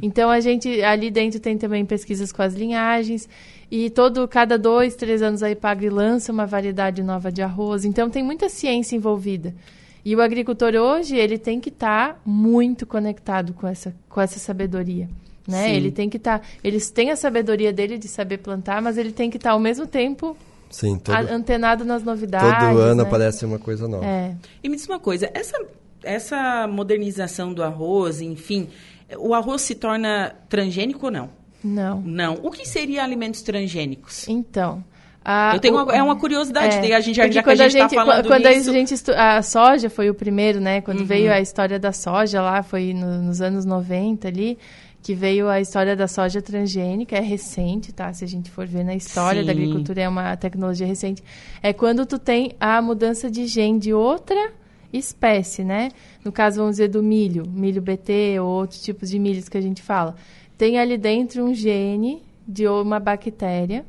[0.00, 3.28] Então a gente ali dentro tem também pesquisas com as linhagens
[3.70, 7.84] e todo cada dois três anos a Ipagre lança uma variedade nova de arroz.
[7.84, 9.54] Então tem muita ciência envolvida.
[10.02, 15.08] E o agricultor hoje ele tem que estar muito conectado com essa com essa sabedoria.
[15.50, 15.64] Né?
[15.64, 15.70] Sim.
[15.72, 16.40] Ele tem que estar.
[16.62, 19.86] eles têm a sabedoria dele de saber plantar, mas ele tem que estar ao mesmo
[19.86, 20.36] tempo
[20.70, 22.48] Sim, todo, a- antenado nas novidades.
[22.68, 23.08] todo ano né?
[23.08, 24.06] aparece uma coisa nova.
[24.06, 24.34] É.
[24.62, 25.58] E me diz uma coisa, essa,
[26.02, 28.68] essa modernização do arroz, enfim,
[29.18, 31.28] o arroz se torna transgênico ou não?
[31.62, 32.00] Não.
[32.00, 32.34] Não.
[32.42, 34.26] O que seria alimentos transgênicos?
[34.28, 34.82] Então.
[35.22, 37.42] a- Eu tenho o- uma, é uma curiosidade, daí a gente já, já que a
[37.42, 38.70] quando gente está falando quando nisso...
[38.70, 40.76] a gente estu- a soja foi o primeiro, né?
[40.76, 40.82] Uhum.
[40.82, 44.56] Quando veio a história da soja lá, foi no- nos anos 90 ali,
[45.02, 48.12] que veio a história da soja transgênica, é recente, tá?
[48.12, 49.58] Se a gente for ver na história da Sim.
[49.62, 51.22] agricultura, é uma tecnologia recente.
[51.62, 54.52] É quando tu tem a mudança de gene de outra
[54.92, 55.88] espécie, né?
[56.24, 59.60] No caso, vamos dizer, do milho, milho BT ou outros tipos de milhos que a
[59.60, 60.14] gente fala.
[60.58, 63.86] Tem ali dentro um gene de uma bactéria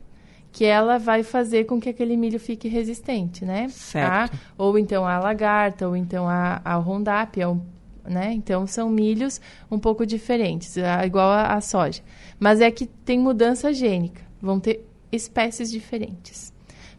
[0.53, 3.67] que ela vai fazer com que aquele milho fique resistente, né?
[3.69, 4.33] Certo.
[4.33, 7.61] A- ou então a lagarta, ou então a, a Roundup, é um,
[8.05, 8.33] né?
[8.33, 12.01] Então são milhos um pouco diferentes, igual a, a soja.
[12.39, 16.51] Mas é que tem mudança gênica, vão ter espécies diferentes.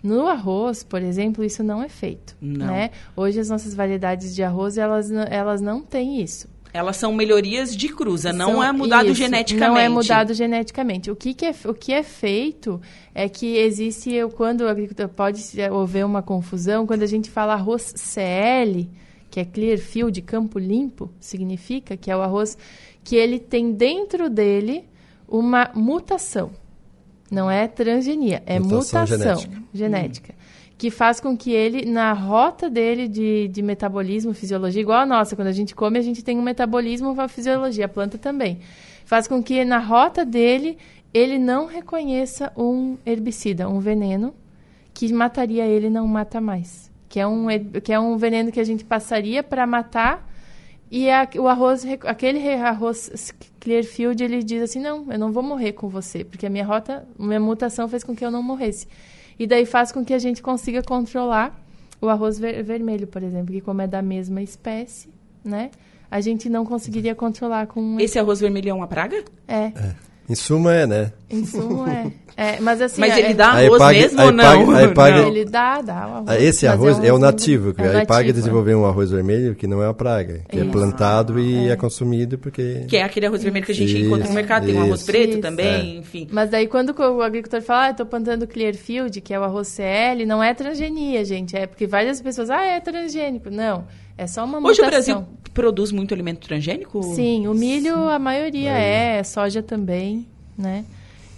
[0.02, 2.36] No arroz, por exemplo, isso não é feito.
[2.40, 2.66] Não.
[2.66, 2.90] Né?
[3.16, 6.48] Hoje as nossas variedades de arroz, elas, elas não têm isso.
[6.74, 9.70] Elas são melhorias de cruza, não São- é mudado isso, geneticamente.
[9.70, 11.10] Não é mudado geneticamente.
[11.10, 12.80] O que, que é, o que é feito
[13.14, 17.92] é que existe, quando o agricultor pode haver uma confusão, quando a gente fala arroz
[17.94, 18.88] CL,
[19.32, 22.56] que é Clear Field, campo limpo, significa que é o arroz
[23.02, 24.84] que ele tem dentro dele
[25.26, 26.50] uma mutação.
[27.30, 29.62] Não é transgenia, é Mutação mutação, genética.
[29.72, 30.34] genética.
[30.76, 35.34] Que faz com que ele, na rota dele de, de metabolismo, fisiologia, igual a nossa,
[35.34, 38.58] quando a gente come, a gente tem um metabolismo, uma fisiologia, a planta também.
[39.06, 40.76] Faz com que na rota dele,
[41.14, 44.34] ele não reconheça um herbicida, um veneno,
[44.92, 46.91] que mataria ele e não mata mais.
[47.12, 47.46] Que é um,
[47.84, 50.26] que é um veneno que a gente passaria para matar
[50.90, 55.72] e a- o arroz, aquele arroz Clearfield, ele diz assim, não, eu não vou morrer
[55.72, 58.86] com você, porque a minha rota, minha mutação fez com que eu não morresse.
[59.38, 61.54] E daí faz com que a gente consiga controlar
[62.00, 65.10] o arroz ver- vermelho, por exemplo, que como é da mesma espécie,
[65.44, 65.70] né?
[66.10, 68.00] A gente não conseguiria controlar com.
[68.00, 69.22] Esse arroz vermelho é uma praga?
[69.46, 69.70] É,
[70.28, 71.12] Em suma, é, né?
[71.28, 72.12] em sumo é.
[72.34, 73.00] É, mas assim...
[73.00, 74.62] Mas é- ele dá A arroz Epag- mesmo ou não?
[74.62, 75.28] Epag- a Epag- Não.
[75.28, 76.24] Ele dá, dá o arroz.
[76.28, 78.32] Ah, Esse mas arroz é, um- o nativo, que é o a Ipag nativo, é.
[78.32, 80.70] desenvolveu um arroz vermelho que não é uma praga, que é Isso.
[80.70, 81.76] plantado e é.
[81.76, 82.84] consumido porque...
[82.88, 84.64] Que é aquele arroz vermelho que a gente Isso, encontra no mercado.
[84.66, 85.40] Tem um arroz preto Isso.
[85.40, 86.28] também, enfim.
[86.30, 89.68] Mas daí quando o agricultor fala, ah, eu tô plantando Clearfield, que é o arroz
[89.68, 91.54] CL, não é transgenia, gente.
[91.56, 93.50] É porque várias pessoas, ah, é transgênico.
[93.50, 93.84] Não,
[94.16, 94.90] é só uma Hoje o mutação.
[94.90, 97.02] Brasil produz muito alimento transgênico?
[97.02, 100.84] Sim, o milho a maioria é, soja também, né?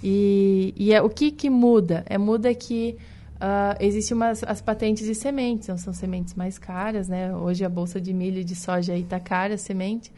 [0.03, 2.05] E, e é, o que que muda?
[2.07, 2.97] É muda que
[3.41, 7.35] ah, existem as patentes de sementes, então são sementes mais caras, né?
[7.35, 10.11] Hoje a bolsa de milho e de soja aí tá cara a semente,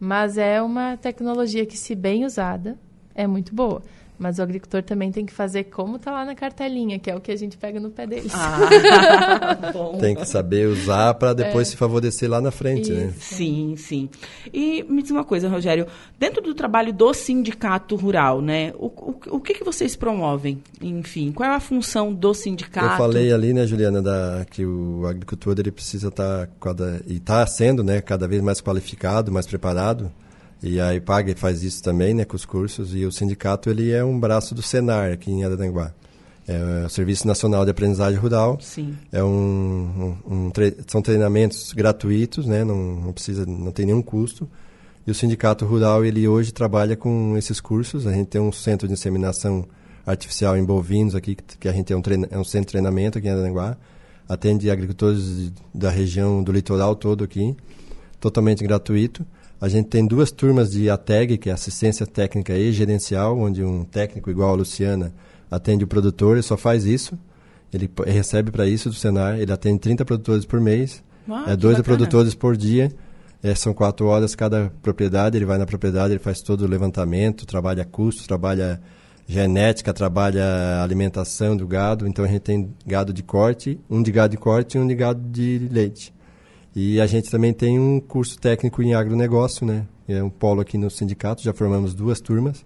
[0.00, 2.78] mas é uma tecnologia que, se bem usada,
[3.14, 3.82] é muito boa.
[4.18, 7.20] Mas o agricultor também tem que fazer como tá lá na cartelinha, que é o
[7.20, 8.32] que a gente pega no pé deles.
[8.34, 9.98] Ah, bom.
[9.98, 11.34] Tem que saber usar para É.
[11.34, 13.12] depois se favorecer lá na frente, né?
[13.18, 14.08] Sim, sim.
[14.52, 15.86] E me diz uma coisa, Rogério.
[16.18, 18.72] Dentro do trabalho do sindicato rural, né?
[18.76, 20.62] O, o, o que, que vocês promovem?
[20.80, 22.86] Enfim, qual é a função do sindicato?
[22.94, 27.44] Eu falei ali, né, Juliana, da, que o agricultor ele precisa estar cada e está
[27.46, 30.10] sendo, né, cada vez mais qualificado, mais preparado.
[30.66, 32.94] E a IPAG faz isso também, né, com os cursos.
[32.94, 35.92] E o sindicato ele é um braço do Senar aqui em Araranguá.
[36.48, 38.58] É o Serviço Nacional de Aprendizagem Rural.
[38.62, 38.96] Sim.
[39.12, 44.00] É um, um, um tre- são treinamentos gratuitos, né, não, não precisa, não tem nenhum
[44.00, 44.48] custo.
[45.06, 48.06] E o sindicato rural ele hoje trabalha com esses cursos.
[48.06, 49.66] A gente tem um centro de inseminação
[50.06, 53.18] artificial em bovinos aqui, que- a gente tem um, treina, é um centro de treinamento
[53.18, 53.76] aqui em Araranguá.
[54.26, 57.54] Atende agricultores da região do litoral todo aqui,
[58.18, 59.26] totalmente gratuito.
[59.60, 63.84] A gente tem duas turmas de ATEG, que é assistência técnica e gerencial, onde um
[63.84, 65.14] técnico igual a Luciana
[65.50, 67.18] atende o produtor, ele só faz isso.
[67.72, 71.80] Ele recebe para isso do Senar, ele atende 30 produtores por mês, Ah, é dois
[71.80, 72.92] produtores por dia,
[73.42, 77.44] é, são quatro horas cada propriedade, ele vai na propriedade, ele faz todo o levantamento,
[77.44, 78.80] trabalha custo, trabalha
[79.26, 84.32] genética, trabalha alimentação do gado, então a gente tem gado de corte, um de gado
[84.32, 86.12] de corte e um de gado de leite.
[86.74, 89.86] E a gente também tem um curso técnico em agronegócio, né?
[90.08, 92.64] É um polo aqui no sindicato, já formamos duas turmas.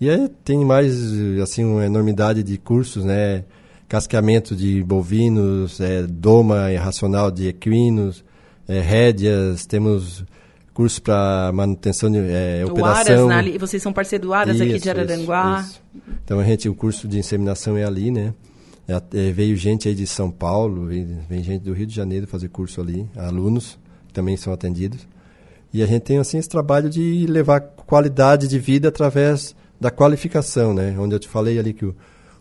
[0.00, 0.94] E aí tem mais,
[1.42, 3.44] assim, uma enormidade de cursos, né?
[3.88, 8.24] Casqueamento de bovinos, é, doma racional de equinos,
[8.68, 10.24] é, rédeas, temos
[10.72, 13.30] curso para manutenção de é, operação.
[13.30, 15.60] Aras, na, vocês são parceiro do Aras aqui de Isso, Araranguá.
[15.60, 16.02] isso, isso.
[16.24, 18.34] Então a gente, o curso de inseminação é ali, né?
[18.86, 22.48] É, é, veio gente aí de São Paulo, vem gente do Rio de Janeiro fazer
[22.48, 25.06] curso ali, alunos que também são atendidos.
[25.72, 30.72] E a gente tem assim esse trabalho de levar qualidade de vida através da qualificação,
[30.72, 30.94] né?
[30.98, 31.96] Onde eu te falei ali que o,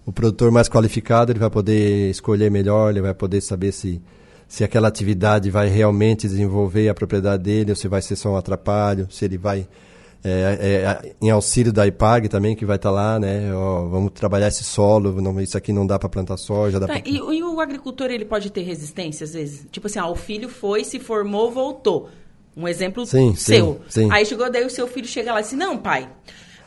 [0.05, 4.01] o produtor mais qualificado ele vai poder escolher melhor, ele vai poder saber se
[4.47, 8.37] se aquela atividade vai realmente desenvolver a propriedade dele ou se vai ser só um
[8.37, 9.67] atrapalho, se ele vai
[10.23, 13.53] é, é, em auxílio da IPAG também, que vai estar lá, né?
[13.53, 16.79] Ó, vamos trabalhar esse solo, não, isso aqui não dá para plantar soja.
[16.79, 17.03] Dá Tá, pra...
[17.05, 19.65] e, e o agricultor, ele pode ter resistência, às vezes?
[19.71, 22.09] Tipo assim, ah, o filho foi, se formou, voltou.
[22.55, 23.81] Um exemplo Sim, seu.
[23.89, 24.09] sim, sim.
[24.11, 26.07] Aí chegou daí o seu filho chega lá e disse, não, pai,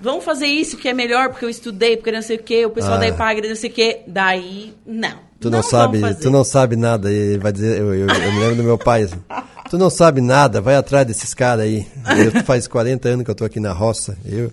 [0.01, 2.71] vamos fazer isso que é melhor, porque eu estudei, porque não sei o quê, o
[2.71, 2.99] pessoal Ah.
[2.99, 4.01] da IPAG, não sei o quê.
[4.07, 5.25] Daí, não.
[5.39, 8.39] Tu não, vamos sabe, tu não sabe nada, ele vai dizer, eu, eu- eu me
[8.41, 9.17] lembro do meu pai, assim,
[9.69, 11.87] tu não sabe nada, vai atrás desses caras aí.
[12.19, 14.53] Eu, faz 40 anos que eu tô aqui na roça, eu.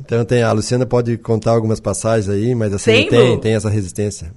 [0.00, 3.70] Então tem, a Luciana pode contar algumas passagens aí, mas assim, Tem, tem, tem essa
[3.70, 4.32] resistência.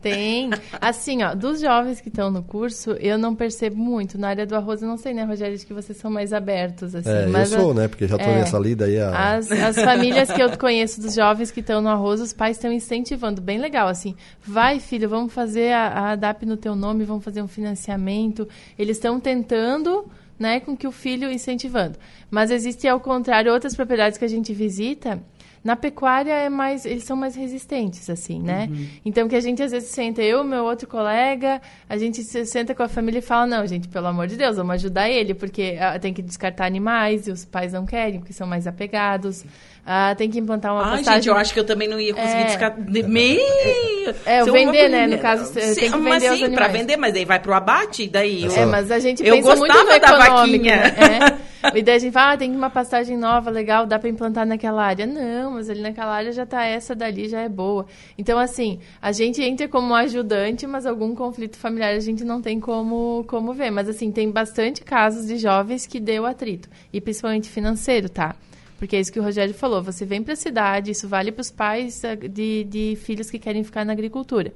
[0.00, 0.50] Tem.
[0.80, 4.18] Assim, ó, dos jovens que estão no curso, eu não percebo muito.
[4.18, 5.54] Na área do arroz, eu não sei, né, Rogério?
[5.54, 7.08] Acho que vocês são mais abertos, assim.
[7.10, 7.88] É, mas eu sou, a- né?
[7.88, 8.38] Porque já tô é.
[8.38, 9.00] nessa lida aí.
[9.00, 9.34] A...
[9.36, 12.72] As, as famílias que eu conheço dos jovens que estão no arroz, os pais estão
[12.72, 13.40] incentivando.
[13.40, 14.14] Bem legal, assim.
[14.46, 18.46] Vai, filho, vamos fazer a, a ADAP no teu nome, vamos fazer um financiamento.
[18.78, 20.04] Eles estão tentando,
[20.38, 21.98] né, com que o filho incentivando.
[22.30, 25.20] Mas existe, ao contrário, outras propriedades que a gente visita.
[25.66, 28.68] Na pecuária é mais, eles são mais resistentes, assim, né?
[29.04, 32.72] Então que a gente às vezes senta, eu, meu outro colega, a gente se senta
[32.72, 35.76] com a família e fala, não, gente, pelo amor de Deus, vamos ajudar ele, porque
[35.80, 39.44] ah, tem que descartar animais e os pais não querem, porque são mais apegados.
[39.86, 41.14] Ah, tem que implantar uma Ai, pastagem.
[41.22, 42.44] gente, eu acho que eu também não ia conseguir É.
[42.46, 42.80] descartar.
[43.08, 43.40] Meio.
[44.24, 45.06] É, eu- vender, né?
[45.06, 46.72] No caso, você Sim, tem que vender os sim, pra animais.
[46.72, 48.44] vender, mas daí vai pro abate, e daí.
[48.44, 50.76] eu- É, mas a gente Eu pensa muito gostava no da vaquinha.
[50.76, 50.92] né?
[51.72, 51.78] É.
[51.78, 54.84] E daí a gente fala, ah, tem uma pastagem nova, legal, dá para implantar naquela
[54.84, 55.04] área.
[55.04, 57.86] Não, mas ali naquela área já tá essa dali, já é boa.
[58.16, 62.60] Então, assim, a gente entra como ajudante, mas algum conflito familiar a gente não tem
[62.60, 63.70] como, como ver.
[63.72, 66.68] Mas, assim, tem bastante casos de jovens que deu atrito.
[66.92, 68.36] E principalmente financeiro, tá?
[68.78, 69.82] Porque é isso que o Rogério falou.
[69.82, 73.38] Você vem para a cidade, isso vale para os pais eh, de, de filhos que
[73.38, 74.52] querem ficar na agricultura.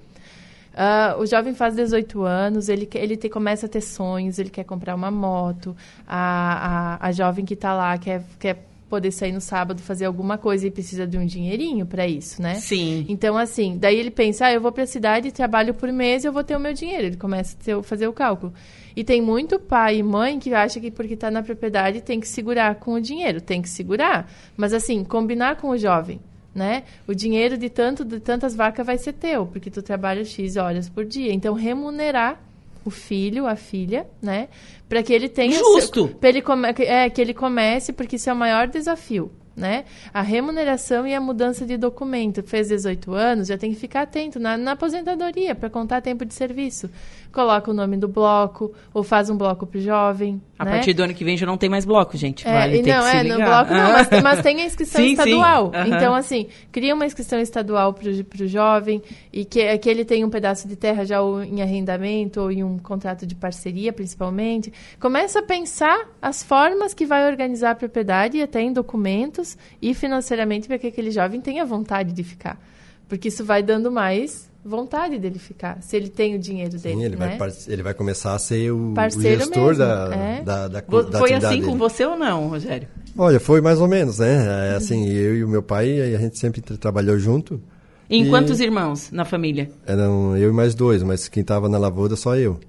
[0.74, 4.64] Ah, o jovem faz 18 anos, ele, ele te- começa a ter sonhos, ele quer
[4.64, 5.76] comprar uma moto.
[6.06, 10.36] A, a, a jovem que está lá quer, quer poder sair no sábado fazer alguma
[10.36, 12.56] coisa e precisa de um dinheirinho para isso, né?
[12.56, 13.06] Sim.
[13.08, 16.32] Então, assim, daí ele pensa, ah, eu vou para a cidade, trabalho por mês, eu
[16.32, 17.06] vou ter o meu dinheiro.
[17.06, 18.52] Ele começa a fazer o cálculo.
[18.96, 22.26] E tem muito pai e mãe que acha que porque está na propriedade tem que
[22.26, 23.40] segurar com o dinheiro.
[23.40, 24.28] Tem que segurar.
[24.56, 26.20] Mas, assim, combinar com o jovem,
[26.52, 26.82] né?
[27.06, 30.88] O dinheiro de, tanto, de tantas vacas vai ser teu, porque tu trabalha X horas
[30.88, 31.32] por dia.
[31.32, 32.49] Então, remunerar
[32.84, 34.48] o filho, a filha, né?
[34.88, 35.58] Para que ele tenha...
[35.58, 36.16] Justo.
[36.22, 39.30] Ele come- é, que ele comece, porque isso é o maior desafio.
[39.60, 39.84] Né?
[40.12, 42.42] A remuneração e a mudança de documento.
[42.42, 46.32] Fez 18 anos, já tem que ficar atento na, na aposentadoria para contar tempo de
[46.32, 46.88] serviço.
[47.32, 50.42] Coloca o nome do bloco, ou faz um bloco para o jovem.
[50.58, 50.72] A né?
[50.72, 52.46] partir do ano que vem já não tem mais bloco, gente.
[52.46, 53.38] É, Vale ter não, que se é, ligar.
[53.38, 55.12] no bloco não, mas, mas tem a inscrição Sim, sim.
[55.12, 55.70] estadual.
[55.72, 55.86] Aham.
[55.86, 59.00] Então, assim, cria uma inscrição estadual para o jovem
[59.32, 62.64] e que, que ele tenha um pedaço de terra já ou em arrendamento ou em
[62.64, 64.72] um contrato de parceria, principalmente.
[64.98, 69.49] Começa a pensar as formas que vai organizar a propriedade, até em documentos
[69.80, 72.60] e financeiramente, para que aquele jovem tenha vontade de ficar.
[73.08, 76.96] Porque isso vai dando mais vontade dele ficar, se ele tem o dinheiro dele.
[76.96, 77.36] Sim, ele, né?
[77.38, 80.42] vai, ele vai começar a ser o, o Parceiro gestor mesmo, da, é.
[80.42, 81.78] da, da, da Foi assim com dele.
[81.78, 82.86] você ou não, Rogério?
[83.16, 84.70] Olha, foi mais ou menos, né?
[84.72, 87.60] É, Assim, eu e o meu pai, a gente sempre tra- trabalhou junto.
[88.08, 89.70] Em E- quantos irmãos na família?
[89.86, 92.60] Eram eu e mais dois, mas quem estava na lavoura só eu.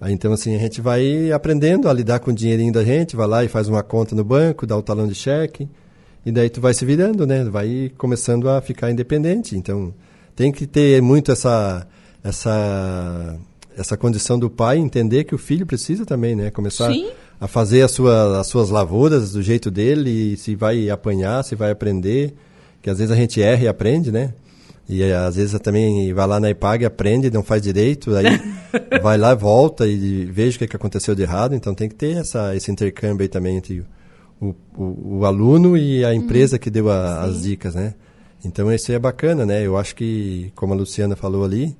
[0.00, 3.26] Aí, então, assim, a gente vai aprendendo a lidar com o dinheirinho da gente, vai
[3.26, 5.68] lá e faz uma conta no banco, dá o talão de cheque,
[6.26, 7.44] e daí tu vai se virando, né?
[7.44, 9.56] Vai começando a ficar independente.
[9.56, 9.94] Então,
[10.34, 11.86] tem que ter muito essa
[12.22, 13.38] essa
[13.76, 16.50] essa condição do pai entender que o filho precisa também, né?
[16.50, 17.10] Começar Sim.
[17.38, 21.54] a fazer a sua, as suas lavouras do jeito dele, e se vai apanhar, se
[21.54, 22.34] vai aprender,
[22.82, 24.34] que às vezes a gente erra e aprende, né?
[24.88, 28.26] E eh, às vezes também vai lá na IPAG, aprende, não faz direito, aí
[29.00, 31.54] vai lá, volta e veja o que, que aconteceu de errado.
[31.54, 33.84] Então tem que ter essa, esse intercâmbio aí também entre
[34.40, 37.94] o, o, o aluno e a empresa que deu a- as dicas, né?
[38.44, 39.66] Então isso é bacana, né?
[39.66, 41.76] Eu acho que, como a Luciana falou ali,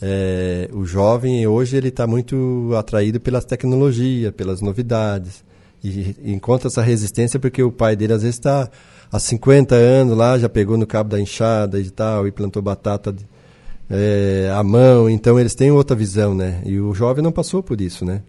[0.00, 5.44] é, o jovem hoje ele está muito atraído pelas tecnologias, pelas novidades.
[5.82, 8.68] E, e encontra essa resistência porque o pai dele às vezes está
[9.12, 13.12] há 50 anos lá, já pegou no cabo da enxada e tal, e plantou batata
[13.12, 13.26] de-
[13.90, 15.08] é, à mão.
[15.10, 16.62] Então eles têm outra visão, né?
[16.64, 18.22] E o jovem não passou por isso, né?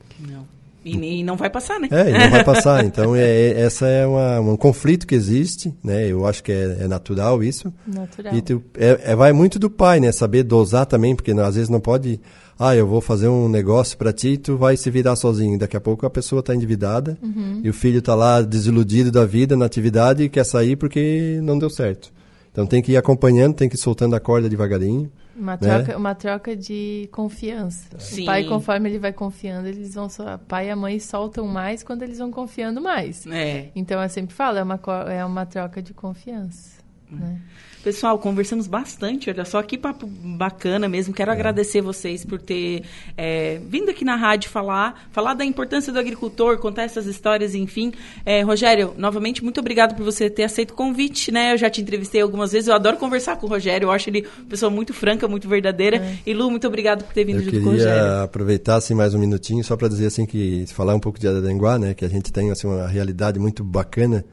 [0.83, 1.87] E, e não vai passar, né?
[1.91, 2.83] É, e não vai passar.
[2.85, 6.07] Então, é, é- essa é uma, um conflito que existe, né?
[6.07, 7.73] Eu acho que é, é natural isso.
[7.85, 8.33] Natural.
[8.33, 10.11] E tu, é, é- vai muito do pai, né?
[10.11, 12.19] Saber dosar também, porque às vezes não pode...
[12.57, 15.57] Ah, eu vou fazer um negócio para ti e tu vai se virar sozinho.
[15.57, 17.17] Daqui a pouco a pessoa está endividada
[17.63, 21.57] e o filho está lá desiludido da vida na atividade e quer sair porque não
[21.57, 22.11] deu certo.
[22.51, 25.09] Então tem que ir acompanhando, tem que ir soltando a corda devagarinho.
[25.39, 25.57] Uma né?
[25.57, 27.87] troca, uma troca de confiança.
[27.97, 28.23] Sim.
[28.23, 30.09] O pai, conforme ele vai confiando, eles vão.
[30.09, 33.25] só- Pai e a mãe soltam mais quando eles vão confiando mais.
[33.27, 33.69] É.
[33.75, 36.77] Então eu sempre falo, é uma, é uma troca de confiança.
[37.11, 37.39] Né?
[37.83, 41.13] Pessoal, conversamos bastante, olha só que papo bacana mesmo.
[41.13, 42.83] Quero agradecer vocês por ter
[43.15, 47.93] é, vindo aqui na rádio falar, falar da importância do agricultor, contar essas histórias, enfim.
[48.25, 51.53] É, Rogério, novamente, muito obrigado por você ter aceito o convite, né?
[51.53, 54.27] Eu já te entrevistei algumas vezes, eu adoro conversar com o Rogério, eu acho ele
[54.39, 56.05] uma pessoa muito franca, muito verdadeira.
[56.25, 57.93] E Lu, muito obrigado por ter vindo Eu junto com o Rogério.
[57.93, 61.29] queria aproveitar assim mais um minutinho só para dizer assim que falar um pouco de
[61.29, 64.25] Araranguá, né, que a gente tem assim uma realidade muito bacana.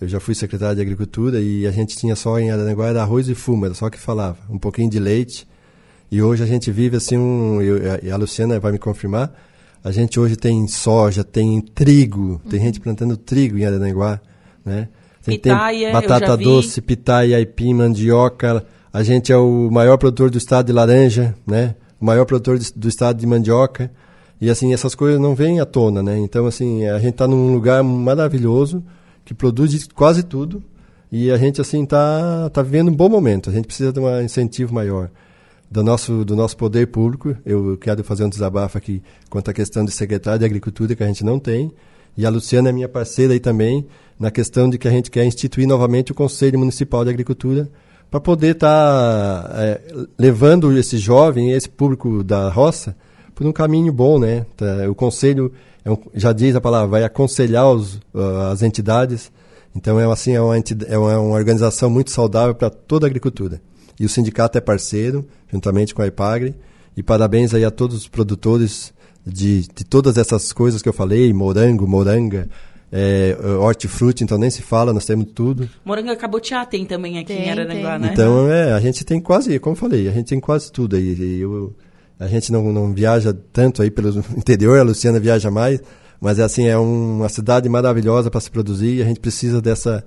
[0.00, 3.28] Eu já fui secretário de agricultura e a gente tinha só em Araranguá era arroz
[3.28, 5.46] e fumo, era só que falava, um pouquinho de leite
[6.10, 9.32] E hoje a gente vive assim, um, eu, e a Luciana vai me confirmar,
[9.84, 14.18] a gente hoje tem soja, tem trigo, tem gente plantando trigo em Aranaguá,
[14.64, 14.88] né?
[15.22, 18.64] Tem, Pitaia, tem batata doce, pitaia, aipim, mandioca.
[18.92, 21.74] A gente é o maior produtor do estado de laranja, né?
[22.00, 23.90] O maior produtor de, do estado de mandioca.
[24.40, 26.18] E assim, essas coisas não vêm à tona, né?
[26.18, 28.82] Então, assim, a gente está num lugar maravilhoso,
[29.24, 30.62] que produz quase tudo,
[31.10, 33.48] e a gente, assim, está tá vivendo um bom momento.
[33.48, 35.08] A gente precisa de um incentivo maior
[35.70, 37.36] do nosso, do nosso poder público.
[37.46, 41.06] Eu quero fazer um desabafo aqui quanto à questão de secretário de Agricultura, que a
[41.06, 41.70] gente não tem.
[42.16, 43.86] E a Luciana é minha parceira aí também,
[44.18, 47.68] na questão de que a gente quer instituir novamente o Conselho Municipal de Agricultura,
[48.10, 49.80] para poder estar tá, é,
[50.16, 52.96] levando esse jovem, esse público da roça,
[53.34, 54.46] por um caminho bom, né?
[54.56, 55.52] Tá, o conselho,
[55.84, 59.30] é um, já diz a palavra, vai aconselhar os, uh, as entidades.
[59.76, 63.60] Então, é, assim, é, uma, é uma, uma organização muito saudável para toda a agricultura.
[63.98, 66.54] E o sindicato é parceiro, juntamente com a IPAGRE.
[66.96, 68.94] E parabéns aí a todos os produtores
[69.26, 72.48] de, de todas essas coisas que eu falei, morango, moranga,
[72.92, 75.68] é, hortifruti, então nem se fala, nós temos tudo.
[75.84, 78.10] Moranga cabotiá tem também aqui tem, em Araranguá, né?
[78.12, 81.40] Então, é, a gente tem quase, como eu falei, a gente tem quase tudo aí.
[81.40, 81.74] Eu,
[82.18, 85.80] a gente não, não viaja tanto aí pelo interior, a Luciana viaja mais,
[86.20, 89.60] mas é assim, é um, uma cidade maravilhosa para se produzir e a gente precisa
[89.60, 90.04] dessa,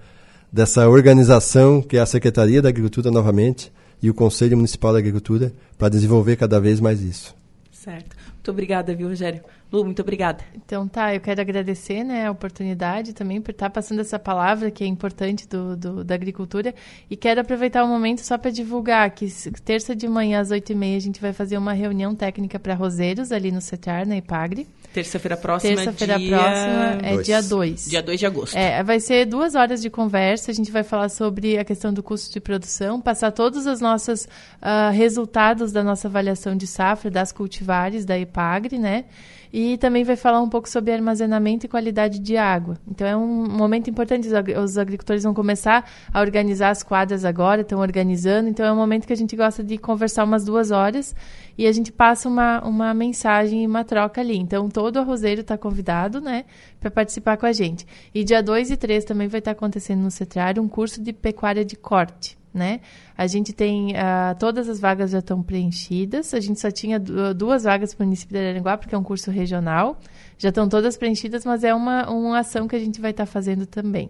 [0.51, 5.51] dessa organização que é a Secretaria da Agricultura novamente e o Conselho Municipal da Agricultura
[5.77, 7.35] para desenvolver cada vez mais isso.
[7.71, 8.15] Certo.
[8.33, 9.41] Muito obrigada, viu, Rogério?
[9.72, 10.43] Lu, muito obrigada.
[10.55, 14.84] Então tá, eu quero agradecer né, a oportunidade também por estar passando essa palavra que
[14.84, 16.74] é importante do, do da agricultura
[17.09, 19.28] e quero aproveitar o momento só para divulgar que
[19.65, 22.74] terça de manhã às oito e meia a gente vai fazer uma reunião técnica para
[22.74, 24.68] roseiros ali no CETAR, na IPAGRE.
[24.93, 26.30] Terça-feira próxima, Terça-feira dia...
[26.30, 27.26] próxima é dois.
[27.26, 27.86] dia 2.
[27.89, 28.55] Dia 2 de agosto.
[28.55, 30.49] É, vai ser duas horas de conversa.
[30.49, 34.24] A gente vai falar sobre a questão do custo de produção, passar todos os nossos
[34.24, 39.05] uh, resultados da nossa avaliação de safra das cultivares da IPAGRE, né?
[39.51, 42.77] E também vai falar um pouco sobre armazenamento e qualidade de água.
[42.87, 44.27] Então é um momento importante,
[44.61, 49.07] os agricultores vão começar a organizar as quadras agora, estão organizando, então é um momento
[49.07, 51.15] que a gente gosta de conversar umas duas horas
[51.57, 54.37] e a gente passa uma, uma mensagem e uma troca ali.
[54.37, 56.45] Então todo arrozeiro está convidado, né,
[56.79, 57.85] para participar com a gente.
[58.13, 61.13] E dia 2 e 3 também vai estar tá acontecendo no CETRAR um curso de
[61.13, 62.81] pecuária de corte né?
[63.17, 66.33] A gente tem uh, todas as vagas já estão preenchidas.
[66.33, 69.31] A gente só tinha duas vagas para o município de Araranguá, porque é um curso
[69.31, 69.99] regional.
[70.37, 73.31] Já estão todas preenchidas, mas é uma, uma ação que a gente vai estar tá
[73.31, 74.09] fazendo também.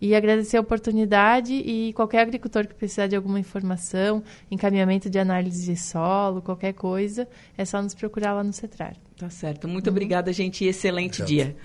[0.00, 5.64] E agradecer a oportunidade e qualquer agricultor que precisar de alguma informação, encaminhamento de análise
[5.64, 8.96] de solo, qualquer coisa, é só nos procurar lá no CETRAR.
[9.16, 9.68] Tá certo.
[9.68, 9.92] Muito uhum.
[9.92, 11.56] obrigada, gente, e excelente dia.